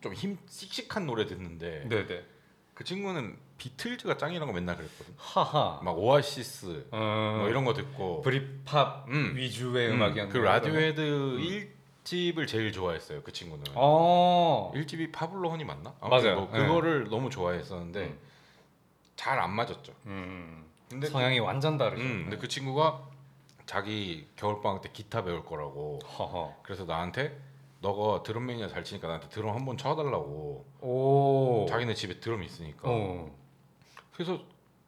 [0.00, 2.24] 좀 힘 씩씩한 노래 듣는데 네네.
[2.74, 5.12] 그 친구는 비틀즈가 짱이라고 맨날 그랬거든.
[5.16, 5.80] 하하.
[5.82, 9.32] 막 오아시스 어, 뭐 이런 거 듣고 브리팝 음.
[9.36, 10.32] 위주의 음, 음악이었는데.
[10.38, 11.00] 그 라디오헤드
[11.40, 13.22] 1 1집을 제일 좋아했어요.
[13.22, 13.64] 그 친구는.
[13.74, 14.72] 어.
[14.74, 15.92] 1집이 파블로 허니 맞나?
[16.00, 16.36] 맞아요.
[16.36, 16.58] 뭐 네.
[16.66, 18.18] 그거를 너무 좋아했었는데 음.
[19.16, 19.92] 잘안 맞았죠.
[20.06, 20.64] 음.
[20.88, 22.02] 근데 성향이 완전 다르죠.
[22.02, 23.06] 음, 근데 그 친구가
[23.78, 26.56] 자기 겨울 방학 때 기타 배울 거라고 허허.
[26.62, 27.38] 그래서 나한테
[27.82, 31.66] 너가 드럼 매니아 잘 치니까 나한테 드럼 한 번 쳐달라고 오.
[31.68, 33.30] 자기네 집에 드럼 있으니까 어.
[34.14, 34.42] 그래서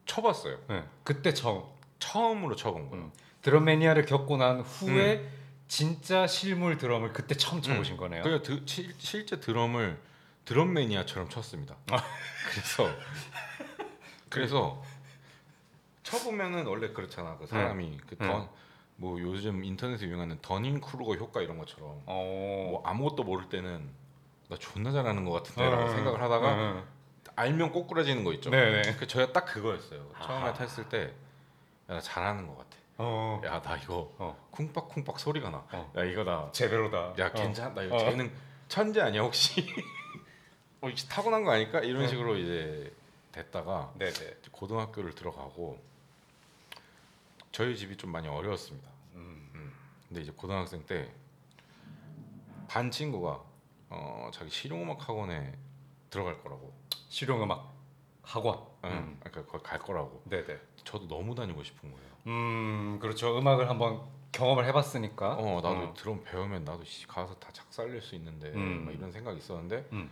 [0.06, 0.58] 쳐봤어요.
[0.68, 0.82] 네.
[1.04, 1.62] 그때 처음
[1.98, 3.04] 처음으로 쳐본 거예요.
[3.04, 3.12] 음.
[3.42, 5.28] 드럼 매니아를 겪고 난 후에
[5.68, 8.22] 진짜 실물 드럼을 그때 처음 쳐보신 거네요.
[8.22, 10.00] 그래서 드- 실, 실제 드럼을
[10.46, 11.76] 드럼 매니아처럼 쳤습니다.
[11.90, 12.02] 아.
[12.50, 12.90] 그래서
[14.30, 14.82] 그래서
[16.02, 17.36] 쳐보면은 원래 그렇잖아.
[17.36, 18.26] 그 사람이 그 음.
[18.26, 18.48] 던
[19.00, 22.68] 뭐 요즘 인터넷에 유행하는 더닝 크루거 효과 이런 것처럼 어.
[22.70, 23.88] 뭐 아무것도 모를 때는
[24.48, 25.88] 나 존나 잘하는 것 같은데라고 어.
[25.88, 26.84] 생각을 하다가 어.
[27.34, 28.50] 알면 꼬꾸라지는 거 있죠.
[28.50, 28.96] 네네.
[28.96, 30.06] 그 저야 딱 그거였어요.
[30.22, 30.52] 처음에 아하.
[30.52, 31.14] 탔을 때
[31.88, 32.76] 야, 나 잘하는 것 같아.
[32.98, 33.40] 어.
[33.42, 34.48] 야나 이거 어.
[34.50, 35.64] 쿵빡쿵빡 소리가 나.
[35.72, 35.90] 어.
[35.96, 37.14] 야 이거 나 제대로다.
[37.18, 37.32] 야 어.
[37.32, 37.98] 괜찮 나 이거 어.
[38.00, 38.30] 재능
[38.68, 39.62] 천재 아니야 혹시
[40.82, 42.06] 어 혹시 타고난 거 아닐까 이런 어.
[42.06, 42.92] 식으로 이제
[43.32, 44.12] 됐다가 네네.
[44.52, 45.78] 고등학교를 들어가고
[47.52, 48.88] 저희 집이 좀 많이 어려웠습니다.
[49.14, 49.72] 음.
[50.08, 51.12] 근데 이제 고등학생 때
[52.68, 53.42] 반 친구가
[53.88, 55.52] 어 자기 실용음악 학원에
[56.08, 56.72] 들어갈 거라고,
[57.08, 57.72] 실용음악
[58.22, 58.60] 학원.
[58.84, 59.20] 응, 음.
[59.24, 60.22] 그러니까 거기 갈 거라고.
[60.26, 60.56] 네네.
[60.84, 62.06] 저도 너무 다니고 싶은 거예요.
[62.28, 63.36] 음 그렇죠.
[63.36, 65.34] 음악을 한번 경험을 해봤으니까.
[65.34, 65.94] 어 나도 어.
[65.94, 68.84] 드럼 배우면 나도 씨, 가서 다 작살낼 수 있는데 음.
[68.84, 70.08] 막 이런 생각이 있었는데 음.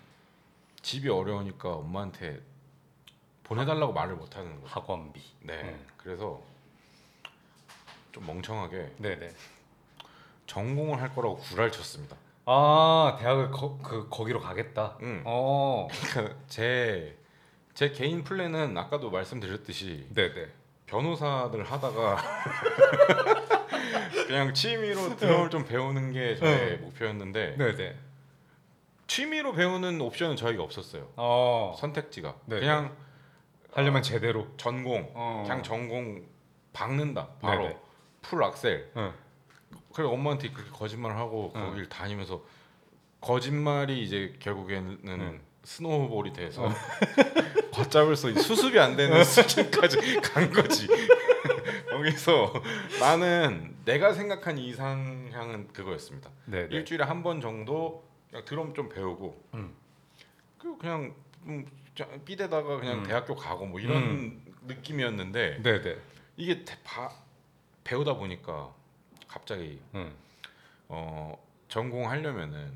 [0.82, 2.42] 집이 어려우니까 엄마한테
[3.44, 4.66] 보내달라고 말을 못 하는 거죠.
[4.66, 5.20] 학원비.
[5.42, 5.62] 네.
[5.62, 5.86] 음.
[5.96, 6.42] 그래서
[8.12, 9.30] 좀 멍청하게 네네.
[10.46, 12.16] 전공을 할 거라고 구라를 쳤습니다.
[12.46, 14.96] 아 대학을 거, 그 거기로 가겠다.
[15.02, 15.22] 응.
[15.26, 15.88] 어.
[16.10, 17.18] 그러니까 제,
[17.74, 20.46] 제 개인 플랜은 아까도 말씀드렸듯이 네네.
[20.86, 22.16] 변호사들 하다가
[24.26, 27.96] 그냥 취미로 드럼을 좀 배우는 게 저의 목표였는데 네네.
[29.06, 31.08] 취미로 배우는 옵션은 저희가 없었어요.
[31.16, 31.76] 어.
[31.78, 32.60] 선택지가 네.
[32.60, 32.96] 그냥
[33.72, 34.46] 하려면 제대로.
[34.56, 35.42] 전공 어.
[35.46, 36.24] 그냥 전공
[36.72, 37.78] 박는다 바로 네네.
[38.22, 39.12] full 악셀 응.
[39.94, 41.60] 그래 엄마한테 그렇게 거짓말을 하고 응.
[41.60, 42.42] 거길 다니면서
[43.20, 45.40] 거짓말이 이제 결국에는 응.
[45.64, 46.68] snowball이 돼서
[47.72, 50.86] 걷잡을 수 수습이 안 되는 수준까지 간 거지.
[51.90, 52.52] 거기서
[53.00, 56.30] 나는 내가 생각한 이상향은 그거였습니다.
[56.46, 56.68] 네네.
[56.74, 58.04] 일주일에 한 번 정도
[58.44, 59.74] 드럼 좀 배우고 음.
[60.58, 61.14] 그리고 그냥
[61.46, 63.02] 음, 자- 삐대다가 그냥 음.
[63.04, 65.96] 대학교 가고 뭐 이런 느낌이었는데 네네.
[66.36, 67.10] 이게 대- 바-
[67.88, 68.70] 배우다 보니까
[69.26, 70.12] 갑자기 응.
[70.88, 72.70] 어, 전공하려면은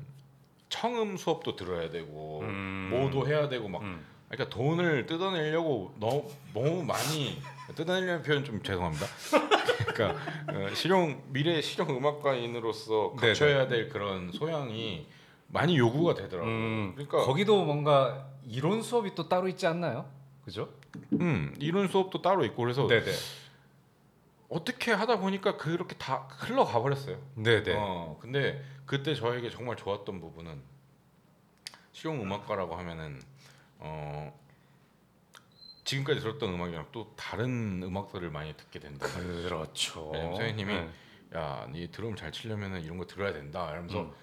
[0.69, 2.87] 청음 수업도 들어야 되고 음.
[2.91, 4.03] 뭐도 해야 되고 막 음.
[4.27, 7.39] 그러니까 돈을 뜯어내려고 너무 너무 많이
[7.75, 9.05] 뜯어내려는 표현 좀 죄송합니다.
[9.93, 10.19] 그러니까
[10.51, 13.27] 어, 실용 미래 실용 음악가인으로서 네네.
[13.27, 15.05] 갖춰야 될 그런 소양이
[15.47, 16.51] 많이 요구가 되더라고요.
[16.51, 16.91] 음.
[16.95, 20.09] 그러니까 거기도 뭔가 이론 수업이 또 따로 있지 않나요?
[20.43, 20.69] 그죠?
[21.13, 23.11] 음, 이론 수업도 따로 있고 그래서 네네.
[24.53, 27.19] 어떻게 하다 보니까 그렇게 다 흘러가 버렸어요.
[27.35, 27.73] 네네.
[27.75, 30.61] 어, 근데 그때 저에게 정말 좋았던 부분은
[31.91, 33.19] 실용 음악가라고 하면은
[33.79, 34.39] 어,
[35.83, 39.07] 지금까지 들었던 음악이랑 또 다른 음악들을 많이 듣게 된다.
[39.07, 40.11] 그렇죠.
[40.11, 40.89] 왜냐면 선생님이 네.
[41.35, 43.71] 야, 네 드럼 잘 치려면은 이런 거 들어야 된다.
[43.71, 44.13] 이러면서 음.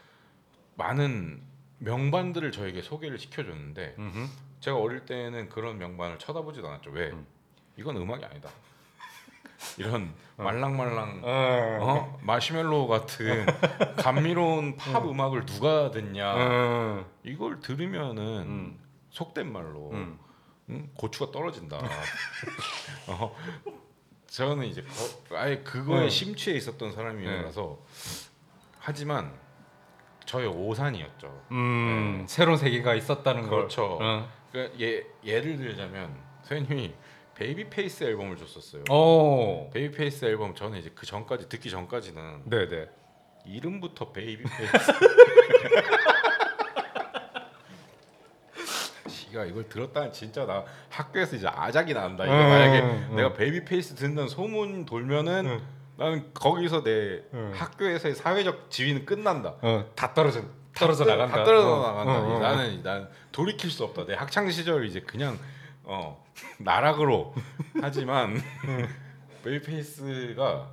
[0.77, 1.43] 많은
[1.79, 4.29] 명반들을 저에게 소개를 시켜줬는데 음흠.
[4.61, 6.91] 제가 어릴 때는 그런 명반을 쳐다보지도 않았죠.
[6.91, 7.11] 왜?
[7.11, 7.27] 음.
[7.77, 8.49] 이건 음악이 아니다.
[9.77, 11.79] 이런 말랑말랑 어.
[11.83, 12.19] 어?
[12.23, 13.47] 마시멜로 같은
[13.97, 17.05] 감미로운 팝 음악을 누가 듣냐 음.
[17.25, 18.79] 이걸 들으면은 음.
[19.11, 20.19] 속된 말로 음.
[20.71, 20.89] 응?
[20.95, 21.79] 고추가 떨어진다.
[23.09, 23.37] 어,
[24.29, 26.09] 저는 이제 거, 아예 그거에 음.
[26.09, 27.79] 심취해 있었던 사람이라서
[28.79, 29.33] 하지만
[30.25, 31.47] 저의 오산이었죠.
[31.51, 32.25] 음.
[32.29, 33.51] 새로운 세계가 있었다는 걸.
[33.51, 33.99] 그렇죠.
[34.01, 34.29] 어.
[34.53, 36.95] 그러니까 예, 예를 들자면 선생님이
[37.41, 38.85] 베이비 페이스 앨범을 줬었어요.
[38.91, 39.71] 오.
[39.73, 42.91] 베이비 페이스 앨범 저는 이제 그 전까지 듣기 전까지는 네 네.
[43.47, 44.93] 이름부터 베이비 페이스.
[49.09, 52.27] 씨가 이걸 들었다는 진짜 나 학교에서 이제 아작이 난다.
[52.27, 53.17] 이거 음, 만약에 음.
[53.17, 55.67] 내가 베이비 페이스 듣는 소문 돌면은 음.
[55.97, 57.53] 나는 거기서 내 음.
[57.55, 59.55] 학교에서의 사회적 지위는 끝난다.
[59.63, 59.87] 어.
[59.95, 60.43] 다 떨어져
[60.75, 61.37] 떨어져 다, 나간다.
[61.39, 61.81] 다 떨어져 어.
[61.87, 62.13] 나간다.
[62.13, 62.39] 어, 어, 어.
[62.39, 64.05] 나는 난 돌이킬 수 없다.
[64.05, 65.39] 내 학창 시절 이제 그냥
[65.91, 66.25] 어
[66.59, 67.35] 나락으로
[67.83, 68.41] 하지만
[69.43, 70.71] 베이비 페이스가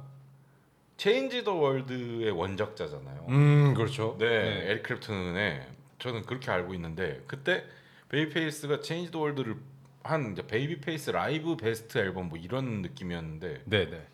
[0.96, 3.26] Change the World의 원작자잖아요.
[3.30, 4.16] 음 그렇죠.
[4.20, 5.66] 네, 에릭 크랩튼의
[6.00, 7.64] 저는 그렇게 알고 있는데 그때
[8.10, 9.58] 베이비 페이스가 Change the World를
[10.04, 14.08] 한 이제 베이비 페이스 라이브 베스트 앨범 뭐 이런 느낌이었는데 네네.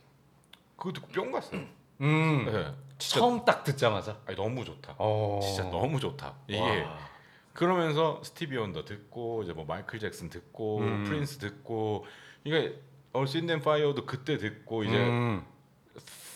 [0.78, 1.62] 그거 듣고 뿅 갔어요.
[2.02, 2.46] 음.
[2.46, 4.18] 네, 처음 딱 듣자마자.
[4.26, 4.96] 아니, 너무 좋다.
[4.98, 5.40] 어.
[5.42, 6.34] 진짜 너무 좋다.
[6.48, 7.13] 이게 와.
[7.54, 11.04] 그러면서 스티비 원더 듣고 이제 뭐 마이클 잭슨 듣고 음.
[11.04, 12.06] 프린스 듣고
[12.44, 12.80] 이게
[13.16, 15.46] 앤 파이어도 그때 듣고 이제 음.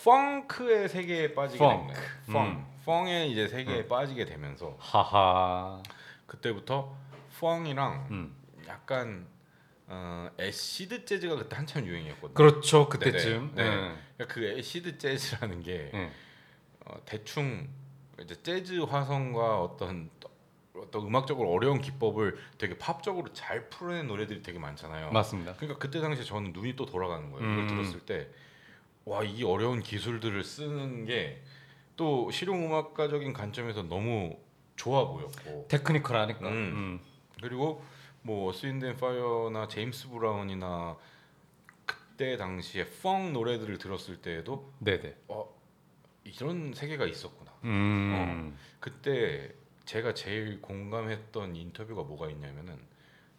[0.04, 1.92] funk의 세계에 빠지게 된 funk.
[1.92, 2.08] 거예요.
[2.32, 2.66] funk, 음.
[2.84, 5.82] funk의 이제 세계에 빠지게 되면서 하하.
[6.26, 6.96] 그때부터
[7.40, 8.36] funk랑 음.
[8.68, 9.26] 약간
[9.86, 12.34] 어, acid jazz가 그때 한참 유행이었거든요.
[12.34, 12.88] 그렇죠.
[12.88, 13.54] 그때쯤.
[13.54, 13.70] 네네.
[13.70, 13.76] 네.
[13.88, 13.94] 네.
[14.16, 16.12] 그러니까 그 acid jazz라는 게 네.
[16.84, 17.68] 어, 대충
[18.20, 20.10] 이제 재즈 화성과 어떤
[20.80, 25.10] 어떤 음악적으로 어려운 기법을 되게 팝적으로 잘 풀어낸 노래들이 되게 많잖아요.
[25.12, 25.54] 맞습니다.
[25.56, 27.46] 그러니까 그때 당시에 저는 눈이 또 돌아가는 거예요.
[27.46, 27.54] 음.
[27.56, 28.28] 그걸 들었을 때
[29.04, 31.42] 와 이 어려운 기술들을 쓰는 게
[31.96, 34.36] 또 실용 음악가적인 관점에서 너무
[34.76, 36.46] 좋아 보였고 technical하니까.
[36.46, 36.52] 음.
[36.52, 37.00] 음.
[37.42, 37.82] 그리고
[38.22, 40.96] 뭐 스윈드 파이어나 제임스 브라운이나
[41.86, 45.16] 그때 당시에 funk 노래들을 들었을 때에도 네네.
[45.28, 45.48] 어
[46.22, 47.50] 이런 세계가 있었구나.
[47.64, 48.56] 음.
[48.78, 49.52] 그때
[49.88, 52.78] 제가 제일 공감했던 인터뷰가 뭐가 있냐면은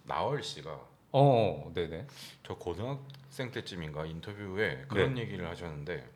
[0.02, 0.80] 나얼 씨가
[1.12, 2.08] 어, 네네.
[2.42, 6.10] 저 고등학생 때쯤인가 인터뷰에 그런 얘기를 하셨는데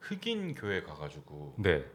[0.00, 1.86] 흑인 교회 가가지고 네.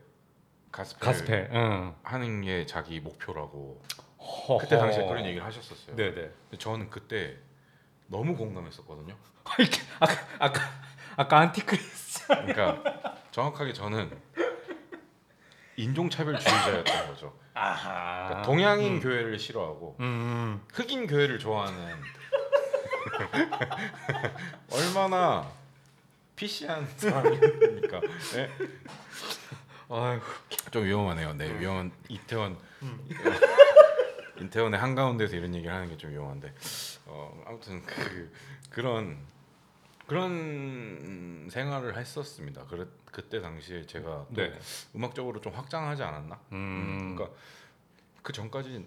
[0.71, 1.49] 가스펠, 가스펠.
[1.53, 1.95] 응.
[2.01, 3.79] 하는 게 자기 목표라고
[4.17, 4.57] 허허.
[4.57, 5.95] 그때 당시에 그런 얘기를 하셨었어요.
[5.95, 6.13] 네네.
[6.15, 7.37] 근데 저는 그때
[8.07, 9.15] 너무 공감했었거든요.
[9.99, 10.61] 아까 아까
[11.15, 12.25] 아까 Antichrist.
[12.25, 14.09] 그러니까 정확하게 저는
[15.75, 17.37] 인종차별주의자였던 거죠.
[17.53, 18.27] 아하.
[18.27, 20.61] 그러니까 동양인 교회를 싫어하고 음.
[20.73, 21.95] 흑인 교회를 좋아하는
[24.71, 25.47] 얼마나
[26.35, 28.01] 피시한 사람입니까?
[28.33, 28.49] 네?
[30.71, 31.33] 좀 위험하네요.
[31.35, 32.57] 네, 위험한 이태원
[34.41, 36.51] 이태원의 한 가운데서 이런 얘기를 하는 게 좀 위험한데
[37.05, 38.31] 어, 아무튼 그
[38.71, 39.17] 그런
[40.07, 42.63] 그런 생활을 했었습니다.
[42.69, 44.53] 그래, 그때 당시에 제가 또 네.
[44.95, 46.39] 음악적으로 좀 확장하지 않았나?
[46.51, 47.15] 음.
[47.15, 47.35] 그러니까
[48.21, 48.85] 그 전까지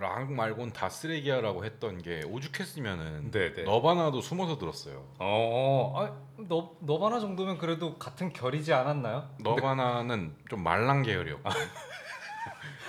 [0.00, 3.62] 락 말곤 다 쓰레기야라고 했던 게 오죽했으면은 네네.
[3.64, 5.04] 너바나도 숨어서 들었어요.
[5.18, 5.94] 어.
[5.96, 6.16] 아,
[6.48, 9.28] 너 너바나 정도면 그래도 같은 결이지 않았나요?
[9.40, 11.54] 너바나는 좀 말랑 계열이었고 아,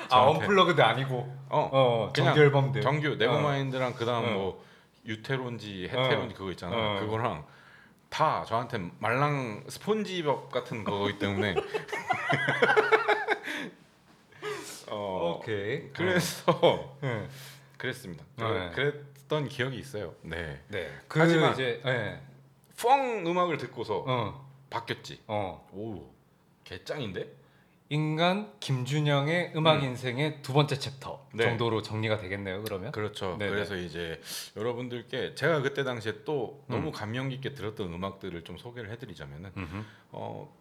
[0.10, 1.18] 저한테- Unplugged 아니고
[1.50, 2.82] 어, 어, 그냥 정규 앨범들.
[2.82, 4.32] 정규 Nevermind랑 그다음 어.
[4.34, 4.66] 뭐
[5.06, 7.00] Utero인지 hetero인지 그거 있잖아 어.
[7.00, 7.46] 그거랑
[8.10, 11.56] 다 저한테 말랑 스폰지밥 같은 거기 때문에
[14.92, 15.92] 어 오케이.
[15.94, 17.28] 그래서 네.
[17.78, 18.26] 그랬습니다.
[18.38, 18.72] 네.
[18.74, 20.16] 그랬던 기억이 있어요.
[20.24, 20.62] 네.
[20.70, 20.90] 네.
[21.08, 22.20] 그 하지만- 이제 네.
[22.82, 24.50] 펑 음악을 듣고서 어.
[24.70, 25.22] 바뀌었지.
[25.28, 25.68] 어.
[25.74, 26.10] 오
[26.64, 27.39] 개짱인데?
[27.92, 31.44] 인간 김준영의 음악 인생의 두 번째 챕터 네.
[31.46, 32.62] 정도로 정리가 되겠네요.
[32.64, 32.92] 그러면.
[32.92, 33.36] 그렇죠.
[33.40, 33.50] 네네.
[33.50, 34.22] 그래서 이제
[34.56, 36.72] 여러분들께 제가 그때 당시에 또 음.
[36.72, 39.84] 너무 감명 깊게 들었던 음악들을 좀 소개를 해드리자면은 음흠.
[40.12, 40.56] 어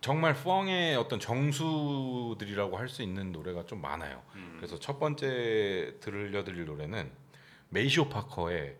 [0.00, 4.22] 정말 funk의 어떤 정수들이라고 할 수 있는 노래가 좀 많아요.
[4.34, 4.54] 음.
[4.56, 7.10] 그래서 첫 번째 들려드릴 노래는
[7.68, 8.76] 메이쇼 파커의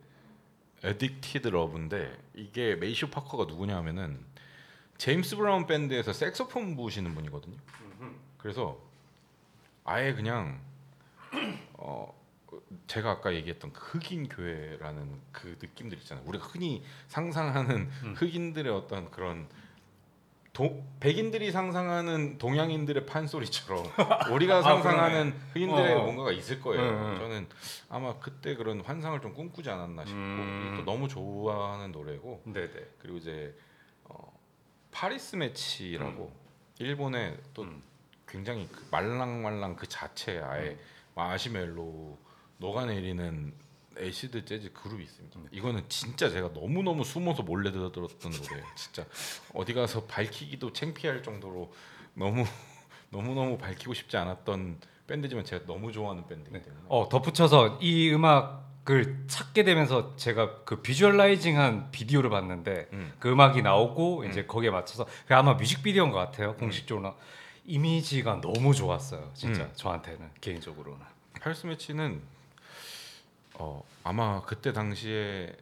[0.84, 4.24] Addictive Love인데 이게 메이쇼 파커가 누구냐면은
[5.02, 7.56] 제임스 브라운 밴드에서 색소폰 부시는 분이거든요.
[8.38, 8.78] 그래서
[9.82, 10.60] 아예 그냥
[11.72, 12.14] 어
[12.86, 16.24] 제가 아까 얘기했던 그 흑인 교회라는 그 느낌들 있잖아요.
[16.28, 18.14] 우리가 흔히 상상하는 음.
[18.16, 19.48] 흑인들의 어떤 그런
[20.52, 23.84] 도, 백인들이 상상하는 동양인들의 판소리처럼
[24.30, 26.02] 우리가 아, 상상하는 흑인들의 어.
[26.04, 26.80] 뭔가가 있을 거예요.
[26.80, 27.18] 응, 응.
[27.18, 27.48] 저는
[27.88, 30.74] 아마 그때 그런 환상을 좀 꿈꾸지 않았나 싶고 음.
[30.76, 32.86] 또 너무 좋아하는 노래고 네네.
[33.00, 33.52] 그리고 이제
[34.04, 34.41] 어,
[34.92, 36.32] 파리스 매치라고
[36.78, 37.82] 일본의 또 음.
[38.28, 40.78] 굉장히 그 말랑말랑 그 자체 아예
[41.14, 42.18] 마시멜로
[42.58, 43.52] 녹아내리는
[43.98, 45.40] 애시드 재즈 그룹이 있습니다.
[45.50, 48.64] 이거는 진짜 제가 너무 너무 숨어서 몰래 들었던 노래예요.
[48.74, 49.04] 진짜
[49.52, 51.72] 어디 가서 밝히기도 창피할 정도로
[52.14, 52.44] 너무
[53.10, 56.62] 너무 너무 밝히고 싶지 않았던 밴드지만 제가 너무 좋아하는 밴드이기 네.
[56.62, 56.84] 때문에.
[56.88, 63.12] 어 덧붙여서 이 음악 을 찾게 되면서 제가 그 비주얼라이징한 비디오를 봤는데 음.
[63.20, 67.14] 그 음악이 나오고 이제 거기에 맞춰서 그 아마 뮤직비디오인 것 같아요 공식적으로
[67.64, 69.70] 이미지가 너무 좋았어요 진짜 음.
[69.76, 70.98] 저한테는 개인적으로는
[71.40, 72.20] 파리스 매치는
[73.54, 75.54] 어, 아마 그때 당시에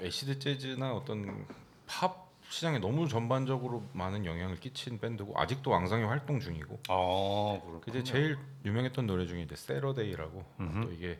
[0.00, 1.46] acid 재즈나 어떤
[1.86, 8.38] 팝 시장에 너무 전반적으로 많은 영향을 끼친 밴드고 아직도 왕성히 활동 중이고 어그 이제 제일
[8.64, 10.44] 유명했던 노래 중에 이제 Saturday라고.
[10.82, 11.18] 또 이게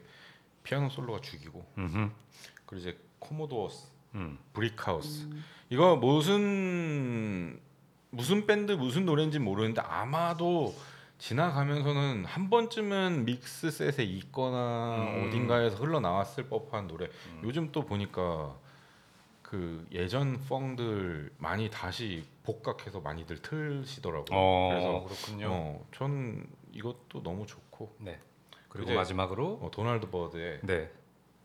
[0.62, 2.10] 피아노 솔로가 죽이고 음흠.
[2.66, 4.38] 그리고 이제 코모도어스 음.
[4.52, 5.28] Brick House
[5.70, 7.60] 이거 무슨
[8.10, 10.74] 무슨 밴드 무슨 노래인지 모르는데 아마도
[11.18, 15.28] 지나가면서는 한 번쯤은 믹스 셋에 있거나 음.
[15.28, 17.08] 어딘가에서 흘러나왔을 법한 노래
[17.42, 18.56] 요즘 또 보니까
[19.42, 24.26] 그그 예전 funk들 많이 다시 복각해서 많이들 틀시더라고요.
[24.32, 25.48] 어, 그래서 그렇군요.
[25.50, 28.18] 어, 전 이것도 너무 좋고 네.
[28.72, 30.90] 그리고 이제- 마지막으로 어, 도널드 버드의 네.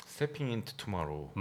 [0.06, 1.32] Stepping into Tomorrow.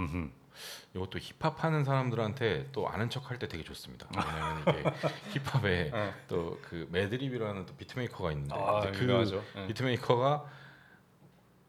[0.95, 4.09] 이것도 힙합 하는 사람들한테 또 아는 척 할 때 되게 좋습니다.
[4.13, 4.83] 왜냐면 이게
[5.39, 6.13] 힙합에 네.
[6.27, 9.43] 또그 매드립이라는 또 beatmaker가 있는데 아, 이제 그 유명하죠.
[9.55, 9.67] 네.
[9.67, 10.45] beatmaker가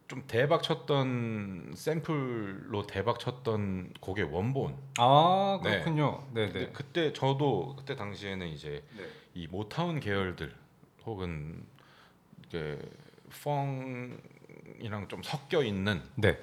[0.08, 4.76] 좀 대박 쳤던 샘플로 대박 쳤던 곡의 원본.
[4.98, 5.70] 아 네.
[5.72, 6.26] 그렇군요.
[6.32, 6.70] 네, 네.
[6.72, 9.04] 그때 저도 그때 당시에는 이제 네.
[9.34, 10.54] 이 모타운 계열들
[11.04, 11.62] 혹은
[12.46, 12.78] 이게
[13.42, 16.38] 펑이랑 좀 섞여 있는 네.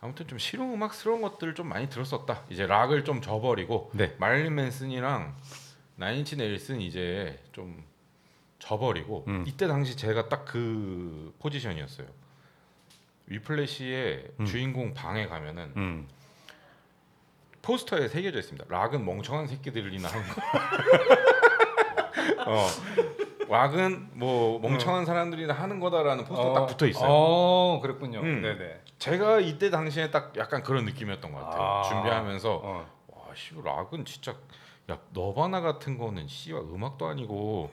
[0.00, 2.44] 아무튼 좀 실용 음악스러운 것들을 좀 많이 들었었다.
[2.50, 4.14] 이제 락을 좀 져버리고 네.
[4.18, 5.36] 마릴린 맨슨이랑
[5.96, 7.84] 나인치 네일슨 이제 좀
[8.58, 9.44] 져버리고 음.
[9.46, 12.06] 이때 당시 제가 딱 그 포지션이었어요.
[13.26, 14.44] 위플래시의 음.
[14.46, 16.08] 주인공 방에 가면은 음.
[17.60, 18.64] 포스터에 새겨져 있습니다.
[18.68, 20.40] 락은 멍청한 새끼들이나 하는 거.
[22.50, 22.66] 어.
[23.48, 27.08] 락은 뭐 멍청한 사람들이나 하는 거다라는 포스터 딱 붙어 있어요.
[27.10, 28.20] 어, 그랬군요.
[28.20, 28.42] 음.
[28.42, 28.80] 네, 네.
[28.98, 31.62] 제가 이때 당시에 딱 약간 그런 느낌이었던 것 같아요.
[31.62, 31.82] 아.
[31.82, 32.86] 준비하면서 어.
[33.08, 34.34] 와, 씨, 락은 진짜
[34.90, 37.70] 야 너바나 같은 거는 씨와 음악도 아니고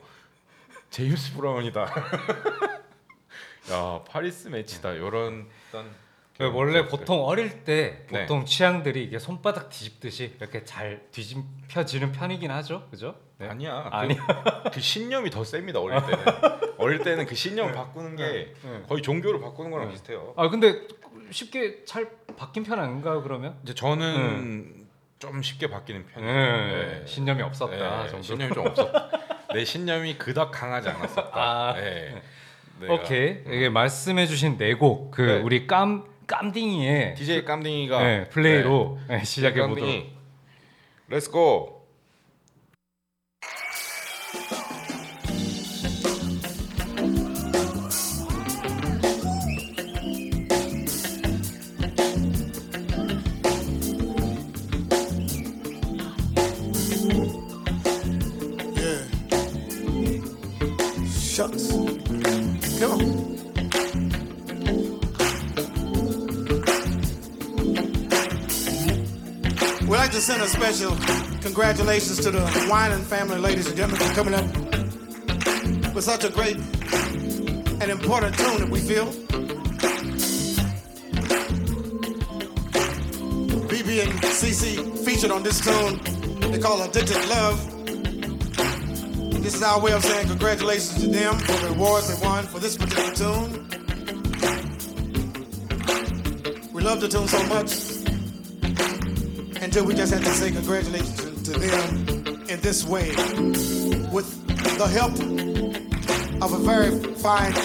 [0.90, 1.82] 제임스 브라운이다.
[3.72, 4.92] 야 파리스 매치다.
[4.92, 5.90] 이런 어떤
[6.38, 8.22] 그 원래 보통 어릴 때 네.
[8.22, 13.16] 보통 취향들이 이게 손바닥 뒤집듯이 이렇게 잘 뒤집혀지는 편이긴 하죠, 그죠?
[13.38, 13.48] 네.
[13.48, 13.88] 아니야.
[13.92, 14.16] 아니.
[14.16, 14.24] 그,
[14.72, 15.80] 그 신념이 더 셉니다.
[15.80, 16.24] 어릴 때는.
[16.78, 18.82] 어릴 때는 그 신념 바꾸는 게 네.
[18.88, 19.92] 거의 종교를 바꾸는 거랑 네.
[19.92, 20.34] 비슷해요.
[20.36, 20.86] 아 근데
[21.30, 23.56] 쉽게 잘 바뀐 편 아닌가요, 그러면?
[23.62, 24.86] 이제 저는
[25.18, 26.34] 좀 쉽게 바뀌는 편이에요.
[26.34, 26.98] 네.
[27.00, 27.06] 네.
[27.06, 28.22] 신념이 없었다 네, 정도.
[28.22, 29.10] 신념이 좀 없었다.
[29.54, 31.30] 내 신념이 그닥 강하지 않았었다.
[31.32, 31.74] 아.
[31.74, 32.22] 네.
[32.88, 33.42] 오케이.
[33.46, 35.40] 이게 말씀해주신 네곡 그 네.
[35.40, 39.88] 우리 깜 깜딩이의 DJ 깜딩이가 네, 플레이로 네, 시작해 보도록.
[41.10, 41.40] Let's go.
[41.68, 41.75] Yeah.
[61.36, 61.68] Shucks.
[62.78, 62.98] Come on.
[69.86, 70.96] We'd like to send a special
[71.42, 72.38] congratulations to the
[72.70, 78.60] Winan family, ladies and gentlemen, for coming up with such a great and important tune
[78.60, 79.04] that we feel.
[83.68, 86.00] BB and CC featured on this tune.
[86.50, 87.75] They call Addicted Love.
[89.46, 92.58] This is our way of saying congratulations to them for the awards they won for
[92.58, 93.68] this particular tune.
[96.72, 97.70] We love the tune so much
[99.62, 103.10] until we just had to say congratulations to, them in this way
[104.10, 104.26] with
[104.78, 105.12] the help
[106.42, 107.56] of a very fine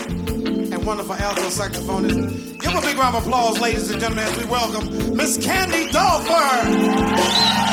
[0.72, 2.62] and wonderful alto saxophonist.
[2.62, 7.71] Give a big round of applause, ladies and gentlemen, as we welcome Miss Candy Dolfer.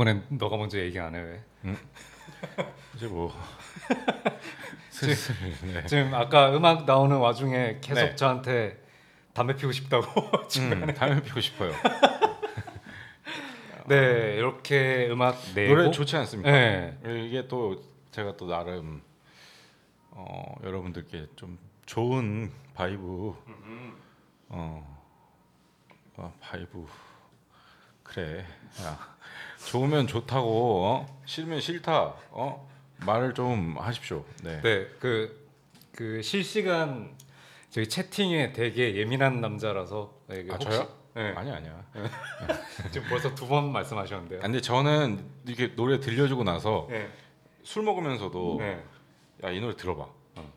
[0.00, 1.20] 이번엔 너가 먼저 얘기 안 해?
[1.20, 1.42] 왜?
[2.96, 3.30] 이제 뭐
[4.88, 5.84] 슬슬 네.
[5.84, 8.16] 지금 아까 음악 나오는 와중에 계속 네.
[8.16, 8.82] 저한테
[9.34, 11.72] 담배 피우고 싶다고 지금 음, 담배 피고 싶어요.
[13.88, 16.50] 네 이렇게 음악 내고 노래 좋지 않습니까?
[16.50, 16.98] 네.
[17.26, 19.02] 이게 또 제가 또 나름
[20.12, 23.34] 어, 여러분들께 좀 좋은 vibe
[24.48, 24.98] 어,
[26.16, 26.86] 어 vibe
[28.02, 28.46] 그래
[28.82, 29.19] 야
[29.66, 31.20] 좋으면 좋다고 어?
[31.26, 32.68] 싫으면 싫다 어
[33.04, 34.24] 말을 좀 하십시오.
[34.42, 34.60] 네.
[34.62, 35.48] 네, 그,
[35.92, 37.14] 그 실시간
[37.70, 40.88] 저희 채팅에 되게 예민한 남자라서 네, 이게 아 혹시- 저요?
[41.14, 41.84] 네, 아니 아니야.
[42.92, 44.40] 지금 벌써 두 번 말씀하셨는데요.
[44.40, 47.08] 아, 근데 저는 이렇게 노래 들려주고 나서 네,
[47.62, 48.82] 술 먹으면서도 네.
[49.44, 50.06] 야 이 노래 들어봐.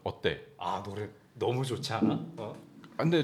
[0.04, 0.42] 어때?
[0.58, 2.14] 아 노래 너무 좋지 않아?
[2.38, 2.56] 어?
[2.98, 3.24] 아, 근데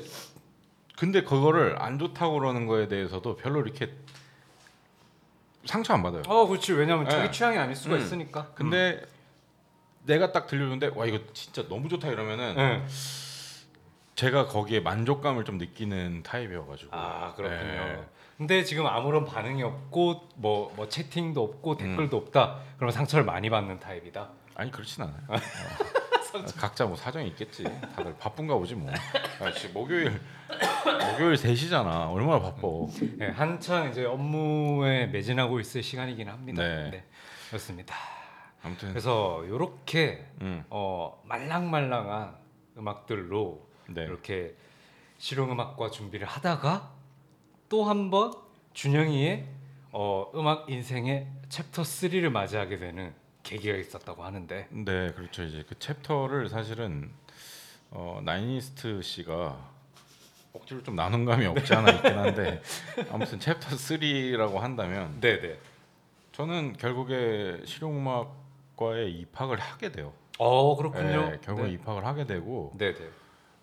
[0.98, 3.94] 근데 그거를 안 좋다고 그러는 거에 대해서도 별로 이렇게
[5.66, 6.24] 상처 안 받아요.
[6.28, 6.74] 어, 그렇지.
[6.74, 7.12] 왜냐면 네.
[7.12, 8.02] 자기 취향이 아닐 수가 음.
[8.02, 8.52] 있으니까.
[8.56, 9.02] 근데
[10.06, 12.86] 내가 딱 들려주는데 와 이거 진짜 너무 좋다 이러면은 네.
[14.16, 16.90] 제가 거기에 만족감을 좀 느끼는 타입이어가지고.
[16.96, 17.60] 아 그렇군요.
[17.62, 18.06] 네.
[18.38, 22.24] 근데 지금 아무런 반응이 없고 뭐, 뭐 채팅도 없고 댓글도 음.
[22.24, 22.60] 없다.
[22.78, 24.30] 그러면 상처를 많이 받는 타입이다.
[24.56, 25.22] 아니 그렇진 않아요.
[26.34, 26.46] 어.
[26.58, 27.64] 각자 뭐 사정이 있겠지.
[27.96, 28.92] 다들 바쁜가 보지 뭐.
[29.40, 30.20] 아, 지 목요일
[31.12, 32.12] 목요일 3시잖아.
[32.12, 32.62] 얼마나 바빠.
[33.18, 36.62] 네, 한창 이제 업무에 매진하고 있을 시간이긴 합니다.
[36.64, 37.04] 네.
[37.48, 37.96] 그렇습니다.
[38.62, 42.36] 아무튼 그래서 이렇게 음, 어, 말랑말랑한
[42.78, 44.04] 음악들로 네.
[44.04, 44.56] 이렇게
[45.18, 46.92] 실용 음악과 준비를 하다가
[47.70, 48.34] 또 한 번
[48.74, 49.46] 준영이의
[49.92, 53.14] 어, 음악 인생의 챕터 3를 맞이하게 되는
[53.44, 55.44] 계기가 있었다고 하는데 네, 그렇죠.
[55.44, 57.12] 이제 그 챕터를 사실은
[57.92, 59.58] 어, 나이니스트 씨가
[60.54, 62.62] 억지로 좀 나눈 감이 없지 않아 있긴 한데
[63.12, 65.60] 아무튼 챕터 3라고 한다면 네 네.
[66.32, 70.14] 저는 결국에 실용음악과에 입학을 하게 돼요.
[70.38, 71.32] 어 그렇군요.
[71.32, 71.74] 네, 결국에 네.
[71.74, 73.10] 입학을 하게 되고 네 네.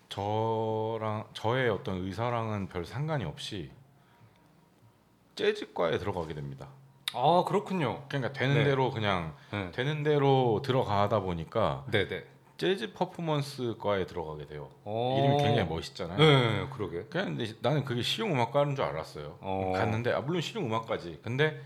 [0.09, 3.71] 저랑 저의 어떤 의사랑은 별 상관이 없이
[5.35, 6.69] 재즈과에 들어가게 됩니다.
[7.17, 8.05] 아 그렇군요.
[8.09, 8.65] 그러니까 되는 네.
[8.65, 9.71] 대로 그냥 네.
[9.73, 12.25] 되는 대로 들어가다 보니까 네네.
[12.59, 14.71] 재즈 퍼포먼스과에 들어가게 돼요.
[14.85, 15.17] 어.
[15.19, 16.19] 이름이 굉장히 멋있잖아요.
[16.19, 17.05] 네, 그러게.
[17.05, 19.39] 그냥 근데 나는 그게 실용 음악과인 줄 알았어요.
[19.41, 19.73] 어.
[19.75, 21.21] 갔는데 아 물론 실용 음악까지.
[21.23, 21.61] 근데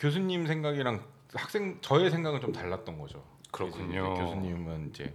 [0.00, 1.04] 교수님 생각이랑
[1.34, 3.22] 학생 저의 생각은 좀 달랐던 거죠.
[3.52, 4.12] 그렇군요.
[4.14, 5.14] 이제 교수님은 이제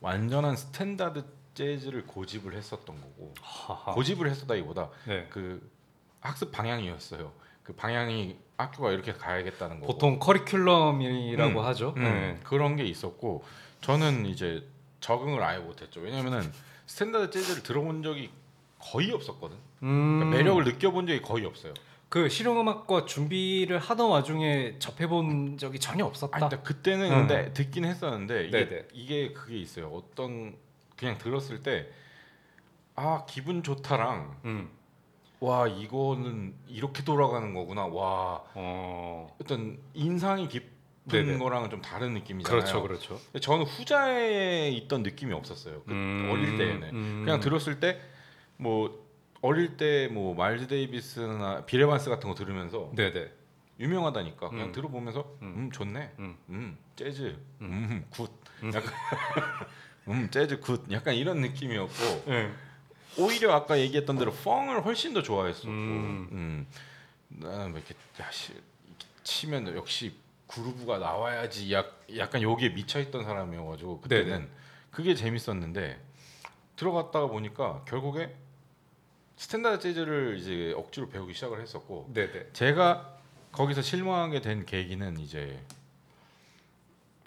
[0.00, 1.24] 완전한 스탠다드
[1.54, 3.92] 재즈를 고집을 했었던 거고 하하.
[3.94, 5.26] 고집을 했었다기보다 네.
[5.30, 5.70] 그
[6.20, 7.32] 학습 방향이었어요.
[7.64, 9.92] 그 방향이 학교가 이렇게 가야겠다는 거고.
[9.92, 11.94] 보통 커리큘럼이라고 음, 하죠.
[11.96, 12.40] 음, 네.
[12.44, 13.42] 그런 게 있었고
[13.80, 14.64] 저는 이제
[15.00, 16.00] 적응을 아예 못했죠.
[16.00, 16.52] 왜냐면은
[16.86, 18.30] 스탠다드 재즈를 들어본 적이
[18.78, 19.56] 거의 없었거든.
[19.82, 21.74] 음, 그러니까 매력을 느껴본 적이 거의 없어요.
[22.08, 26.36] 그 실용음악과 준비를 하던 와중에 접해본 적이 전혀 없었다.
[26.36, 27.26] 아니, 근데 그때는 음.
[27.26, 28.88] 근데 듣긴 했었는데 이게, 네네.
[28.92, 29.88] 이게 그게 있어요.
[29.88, 30.54] 어떤
[30.96, 31.90] 그냥 들었을 때
[32.96, 34.70] 아 기분 좋다랑 음.
[35.44, 37.86] 와 이거는 이렇게 돌아가는 거구나.
[37.86, 39.36] 와 어.
[39.40, 40.68] 어떤 인상이 깊은
[41.08, 41.38] 네네.
[41.38, 42.60] 거랑은 좀 다른 느낌이잖아요.
[42.60, 43.20] 그렇죠, 그렇죠.
[43.26, 45.82] 근데 저는 후자에 있던 느낌이 없었어요.
[45.84, 47.22] 그 음, 어릴 때에는 음.
[47.24, 48.00] 그냥 들었을 때
[48.56, 49.04] 뭐
[49.42, 53.30] 어릴 때 뭐 마일즈 데이비스나 비레반스 같은 거 들으면서 네네.
[53.80, 54.72] 유명하다니까 그냥 음.
[54.72, 55.70] 들어보면서 음, 음.
[55.72, 56.36] 좋네 음.
[56.48, 58.30] 음, 재즈 음 good
[58.72, 58.92] 약간
[60.08, 62.52] 음 재즈 good 약간 이런 느낌이었고 네.
[63.18, 66.28] 오히려 아까 얘기했던 대로 funk을 훨씬 더 좋아했었고 음.
[66.32, 66.66] 음.
[67.28, 68.52] 나는 뭐 이렇게 야씨
[69.22, 70.14] 치면 역시
[70.46, 74.48] groove가 나와야지 약, 약간 여기에 미쳐있던 사람이어가지고 그때는 네네.
[74.90, 76.00] 그게 재밌었는데
[76.76, 78.34] 들어갔다가 보니까 결국에
[79.36, 82.50] 스탠다드 재즈를 이제 억지로 배우기 시작을 했었고 네네.
[82.52, 83.18] 제가
[83.52, 85.60] 거기서 실망하게 된 계기는 이제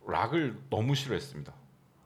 [0.06, 1.54] 락을 너무 싫어했습니다.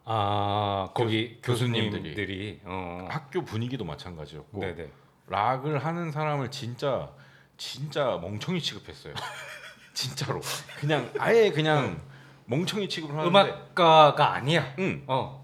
[0.05, 1.91] 아 거기 교- 교수님들이.
[1.91, 3.07] 교수님들이 어.
[3.09, 4.89] 학교 분위기도 마찬가지였고 네네.
[5.27, 7.09] 락을 하는 사람을 진짜
[7.57, 9.13] 진짜 멍청이 취급했어요.
[9.93, 10.41] 진짜로
[10.79, 12.01] 그냥 아예 그냥
[12.45, 14.73] 멍청이 취급을 하는데 음악가가 아니야.
[14.79, 15.41] 응 어.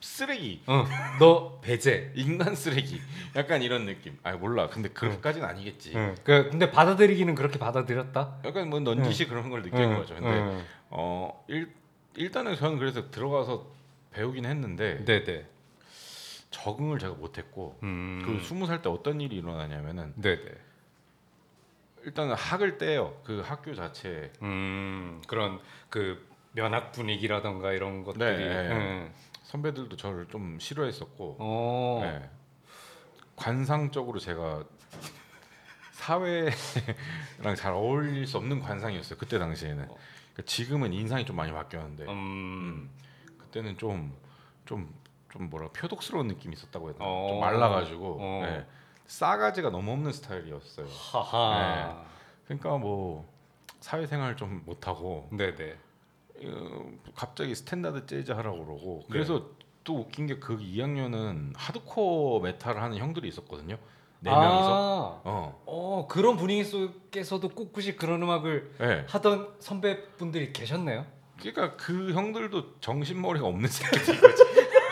[0.00, 0.84] 쓰레기 어.
[1.20, 2.10] 너 배제.
[2.16, 3.00] 인간 쓰레기
[3.36, 4.18] 약간 이런 느낌.
[4.24, 5.92] 아 몰라 근데 그렇게까지는 아니겠지.
[5.94, 6.16] 응.
[6.24, 8.38] 그 근데 받아들이기는 그렇게 받아들였다.
[8.44, 10.14] 약간 뭐 넌지시 그런 걸 느낀 응, 거죠.
[10.14, 10.64] 근데 응.
[10.90, 11.72] 어 일,
[12.14, 13.66] 일단은 저는 그래서 들어가서
[14.12, 15.46] 배우긴 했는데 네네.
[16.50, 18.22] 적응을 제가 못했고 음.
[18.24, 20.42] 그 스무 살 때 어떤 일이 일어나냐면은 네네.
[22.04, 28.24] 일단은 학을 떼요 그 학교 자체에 음 그런 그 면학 분위기라던가 이런 것들이.
[28.44, 28.68] 네, 네.
[28.70, 29.12] 응.
[29.44, 32.00] 선배들도 저를 좀 싫어했었고 어.
[32.02, 32.28] 네.
[33.36, 34.64] 관상적으로 제가
[35.92, 36.52] 사회랑
[37.56, 39.18] 잘 어울릴 수 없는 관상이었어요.
[39.18, 39.88] 그때 당시에는.
[40.32, 42.90] 그러니까 지금은 인상이 좀 많이 바뀌었는데 음.
[43.38, 44.12] 그때는 좀
[44.64, 45.02] 좀
[45.32, 47.06] 좀 뭐라 표독스러운 느낌이 있었다고 해야 되나?
[47.08, 47.26] 어.
[47.28, 48.42] 좀 말라가지고 어.
[48.44, 48.66] 네.
[49.06, 50.86] 싸가지가 너무 없는 스타일이었어요.
[50.86, 52.04] 하하.
[52.44, 53.26] 그러니까 뭐
[53.80, 55.78] 사회생활 좀 못하고 네, 네.
[56.44, 59.06] 어, 갑자기 스탠다드 재즈 하라고 그러고 네.
[59.10, 59.50] 그래서
[59.84, 63.78] 또 웃긴 게 그 2학년은 하드코어 메탈을 하는 형들이 있었거든요.
[64.22, 64.38] 네 아.
[64.38, 65.20] 명이서.
[65.24, 65.62] 어.
[65.66, 69.04] 어, 그런 분위기 속에서도 꿋꿋이 그런 음악을 네.
[69.08, 71.04] 하던 선배분들이 계셨네요.
[71.40, 74.42] 그러니까 그 형들도 정신머리가 없는 새끼들인 거지.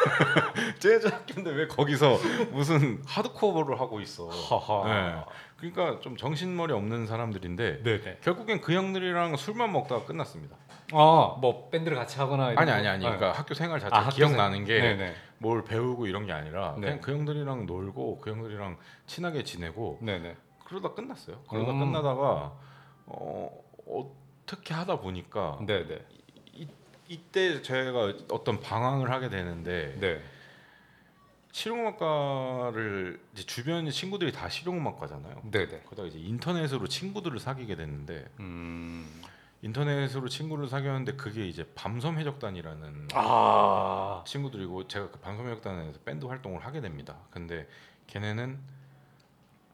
[0.81, 2.19] 재즈 학교인데 왜 거기서
[2.51, 4.29] 무슨 하드코어를 하고 있어.
[4.87, 5.23] 네.
[5.59, 8.19] 그러니까 좀 정신머리 없는 사람들인데 네, 네.
[8.23, 10.57] 결국엔 그 형들이랑 술만 먹다가 끝났습니다.
[10.93, 12.61] 아, 뭐 밴드를 같이 하거나 아니 거?
[12.63, 13.05] 아니 아니.
[13.05, 13.17] 네.
[13.17, 15.15] 그러니까 학교 생활 자체 아, 기억나는 게 네, 네.
[15.41, 16.83] 뭘 배우고 이런 게 아니라 네.
[16.83, 18.77] 그냥 그 형들이랑 놀고 그 형들이랑
[19.07, 20.37] 친하게 지내고 네, 네.
[20.67, 21.43] 그러다 끝났어요.
[21.49, 21.81] 그러다 음.
[21.81, 22.55] 끝나다가
[23.07, 23.51] 어,
[23.87, 26.05] 어떻게 하다 보니까 네, 네.
[26.53, 26.69] 이,
[27.09, 30.23] 이때 제가 어떤 방황을 하게 되는데 네.
[31.53, 35.41] 실용음악과를 이제 주변 친구들이 다 실용음악과잖아요.
[35.51, 35.81] 네, 네.
[35.87, 39.23] 그러다가 이제 인터넷으로 친구들을 사귀게 됐는데 음.
[39.63, 44.25] 인터넷으로 친구를 사귀었는데 그게 이제 밤섬 해적단이라는 아.
[44.27, 47.17] 친구들이고 제가 그 밤섬 해적단에서 밴드 활동을 하게 됩니다.
[47.31, 47.69] 근데
[48.07, 48.59] 걔네는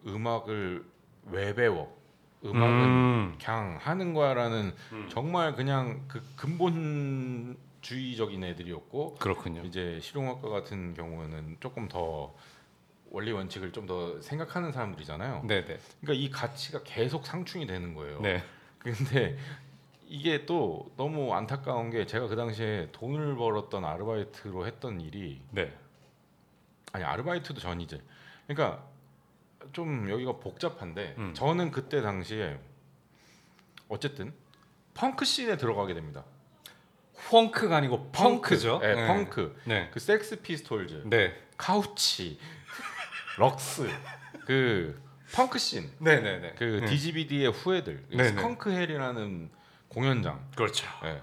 [0.06, 0.84] 음악을
[1.26, 1.96] 왜 배워?
[2.44, 3.38] 음악은 음.
[3.40, 4.74] 그냥 하는 거야라는
[5.08, 9.62] 정말 그냥 그 근본주의적인 애들이었고 그렇군요.
[9.64, 12.34] 이제 실용음악과 같은 경우에는 조금 더
[13.10, 15.42] 원리 원칙을 좀 더 생각하는 사람들이잖아요.
[15.46, 15.78] 네, 네.
[16.00, 18.20] 그러니까 이 가치가 계속 상충이 되는 거예요.
[18.20, 18.42] 네.
[18.80, 19.36] 근데
[20.08, 25.72] 이게 또 너무 안타까운 게 제가 그 당시에 돈을 벌었던 아르바이트로 했던 일이 네.
[26.92, 28.00] 아니 아르바이트도 전이제
[28.46, 28.84] 그러니까
[29.72, 31.34] 좀 여기가 복잡한데 음.
[31.34, 32.58] 저는 그때 당시에
[33.88, 34.32] 어쨌든
[34.94, 36.24] 펑크 씬에 들어가게 됩니다.
[37.28, 38.78] 펑크가 아니고 펑크죠.
[38.80, 39.60] 네, 펑크.
[39.64, 39.90] 네.
[39.92, 41.34] 그 섹스 피스톨즈, 네.
[41.56, 42.38] 카우치,
[43.38, 43.88] 럭스,
[44.46, 45.02] 그
[45.32, 46.54] 펑크 씬, 네, 네, 네.
[46.56, 46.86] 그 음.
[46.86, 48.28] DGBD의 후예들, 네네.
[48.28, 49.50] 스컹크 헬이라는
[49.97, 50.47] 공연장.
[50.55, 50.86] 그렇죠.
[51.05, 51.23] 예.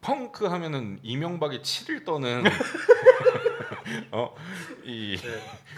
[0.00, 2.42] 펑크 하면은 이명박이 치를 떠는
[4.10, 5.18] 어이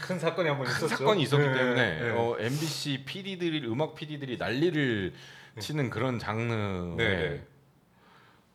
[0.01, 0.87] 큰 사건이 한번 있었죠.
[0.87, 2.11] 사건이 있었기 네, 때문에 네.
[2.11, 5.13] 어, MBC PD들이 음악 PD들이 난리를
[5.59, 7.47] 치는 그런 장르에 네, 네.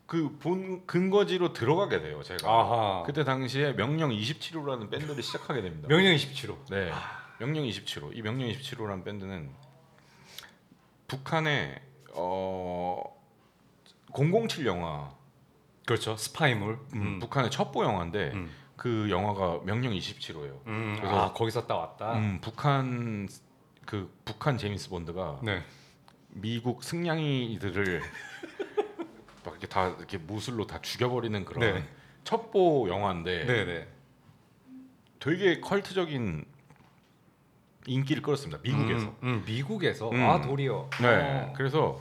[0.05, 3.03] 그본 근거지로 들어가게 돼요 제가 아하.
[3.05, 5.89] 그때 당시에 명령 27호라는 밴드를 시작하게 됩니다.
[5.89, 6.55] 명령 27호.
[6.69, 6.91] 네,
[7.39, 8.15] 명령 27호.
[8.15, 9.49] 이 명령 27호라는 밴드는
[11.09, 11.81] 북한의
[12.13, 13.20] 어
[14.13, 15.11] 007 영화,
[15.85, 16.15] 그렇죠.
[16.17, 16.77] 스파이물.
[16.95, 18.51] 음, 북한의 첩보 영화인데 음.
[18.75, 20.59] 그 영화가 명령 27호예요.
[20.67, 20.95] 음.
[20.97, 22.13] 그래서- 아, 거기서 딱 왔다.
[22.17, 23.27] 음, 북한
[23.85, 25.63] 그 북한 제임스 본드가 네.
[26.29, 28.01] 미국 승냥이들을
[29.43, 31.83] 막 이렇게 다 이렇게 무술로 다 죽여버리는 그런 네.
[32.23, 33.87] 첩보 영화인데 네, 네.
[35.19, 36.45] 되게 컬트적인
[37.87, 38.61] 인기를 끌었습니다.
[38.61, 39.07] 미국에서.
[39.07, 40.09] 음, 음, 미국에서.
[40.11, 40.23] 음.
[40.29, 40.89] 아, 도리어.
[41.01, 41.07] 네.
[41.07, 41.53] 어.
[41.57, 41.99] 그래서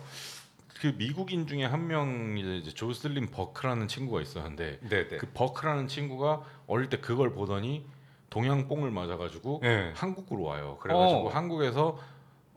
[0.81, 5.17] 그 미국인 중에 한 명이 이제 조슬린 버크라는 친구가 있었는데 네, 네.
[5.19, 7.85] 그 버크라는 친구가 어릴 때 그걸 보더니
[8.31, 9.93] 동양 뽕을 맞아가지고 네.
[9.95, 10.79] 한국으로 와요.
[10.81, 11.29] 그래가지고 어.
[11.29, 11.99] 한국에서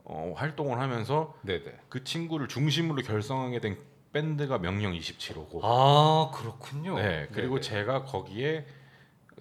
[0.04, 1.78] 어, 활동을 하면서 네, 네.
[1.90, 3.76] 그 친구를 중심으로 결성하게 된
[4.14, 5.60] 밴드가 명령 27호고.
[5.62, 6.96] 아, 그렇군요.
[6.96, 7.28] 네.
[7.30, 8.64] 그리고 네, 제가 거기에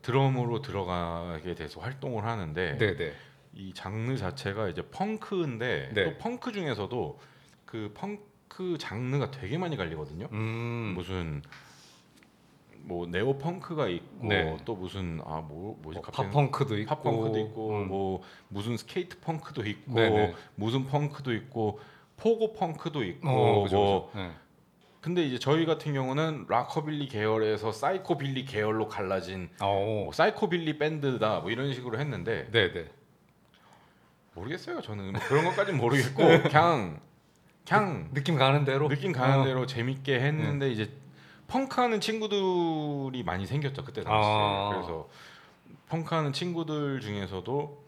[0.02, 3.14] 드럼으로 들어가게 돼서 활동을 하는데 네, 네.
[3.54, 6.04] 이 장르 자체가 이제 펑크인데 네.
[6.04, 7.20] 또 펑크 중에서도
[7.66, 8.33] 그 펑크
[8.78, 10.28] 장르가 되게 많이 갈리거든요.
[10.32, 10.94] 음.
[10.96, 11.42] 무슨
[12.86, 14.58] 뭐 neo punk가 있고 네.
[14.66, 17.88] 또 무슨 아뭐 뭐지 뭐 갑자기 pop punk도 있고 pop punk도 있고 음.
[17.88, 20.34] 뭐 무슨 skate punk도 있고 네네.
[20.56, 21.80] 무슨 펑크도 있고
[22.18, 24.20] pogo punk도 있고 어, 그죠, 뭐 그죠.
[24.20, 24.32] 네.
[25.00, 30.04] 근데 이제 저희 같은 경우는 락커빌리 계열에서 psychobilly 계열로 갈라진 어.
[30.06, 32.90] 뭐 psychobilly 밴드다 뭐 이런 식으로 했는데 네, 네.
[34.34, 37.00] 모르겠어요 저는 뭐 그런 것까지는 모르겠고 그냥
[37.68, 39.44] 그냥 느낌 가는 대로 느낌 가는 어.
[39.46, 40.92] 대로 재밌게 했는데 이제
[41.48, 44.70] 펑크하는 친구들이 많이 생겼죠 그때 당시에 아.
[44.74, 45.10] 그래서
[45.90, 47.84] 펑크하는 친구들 중에서도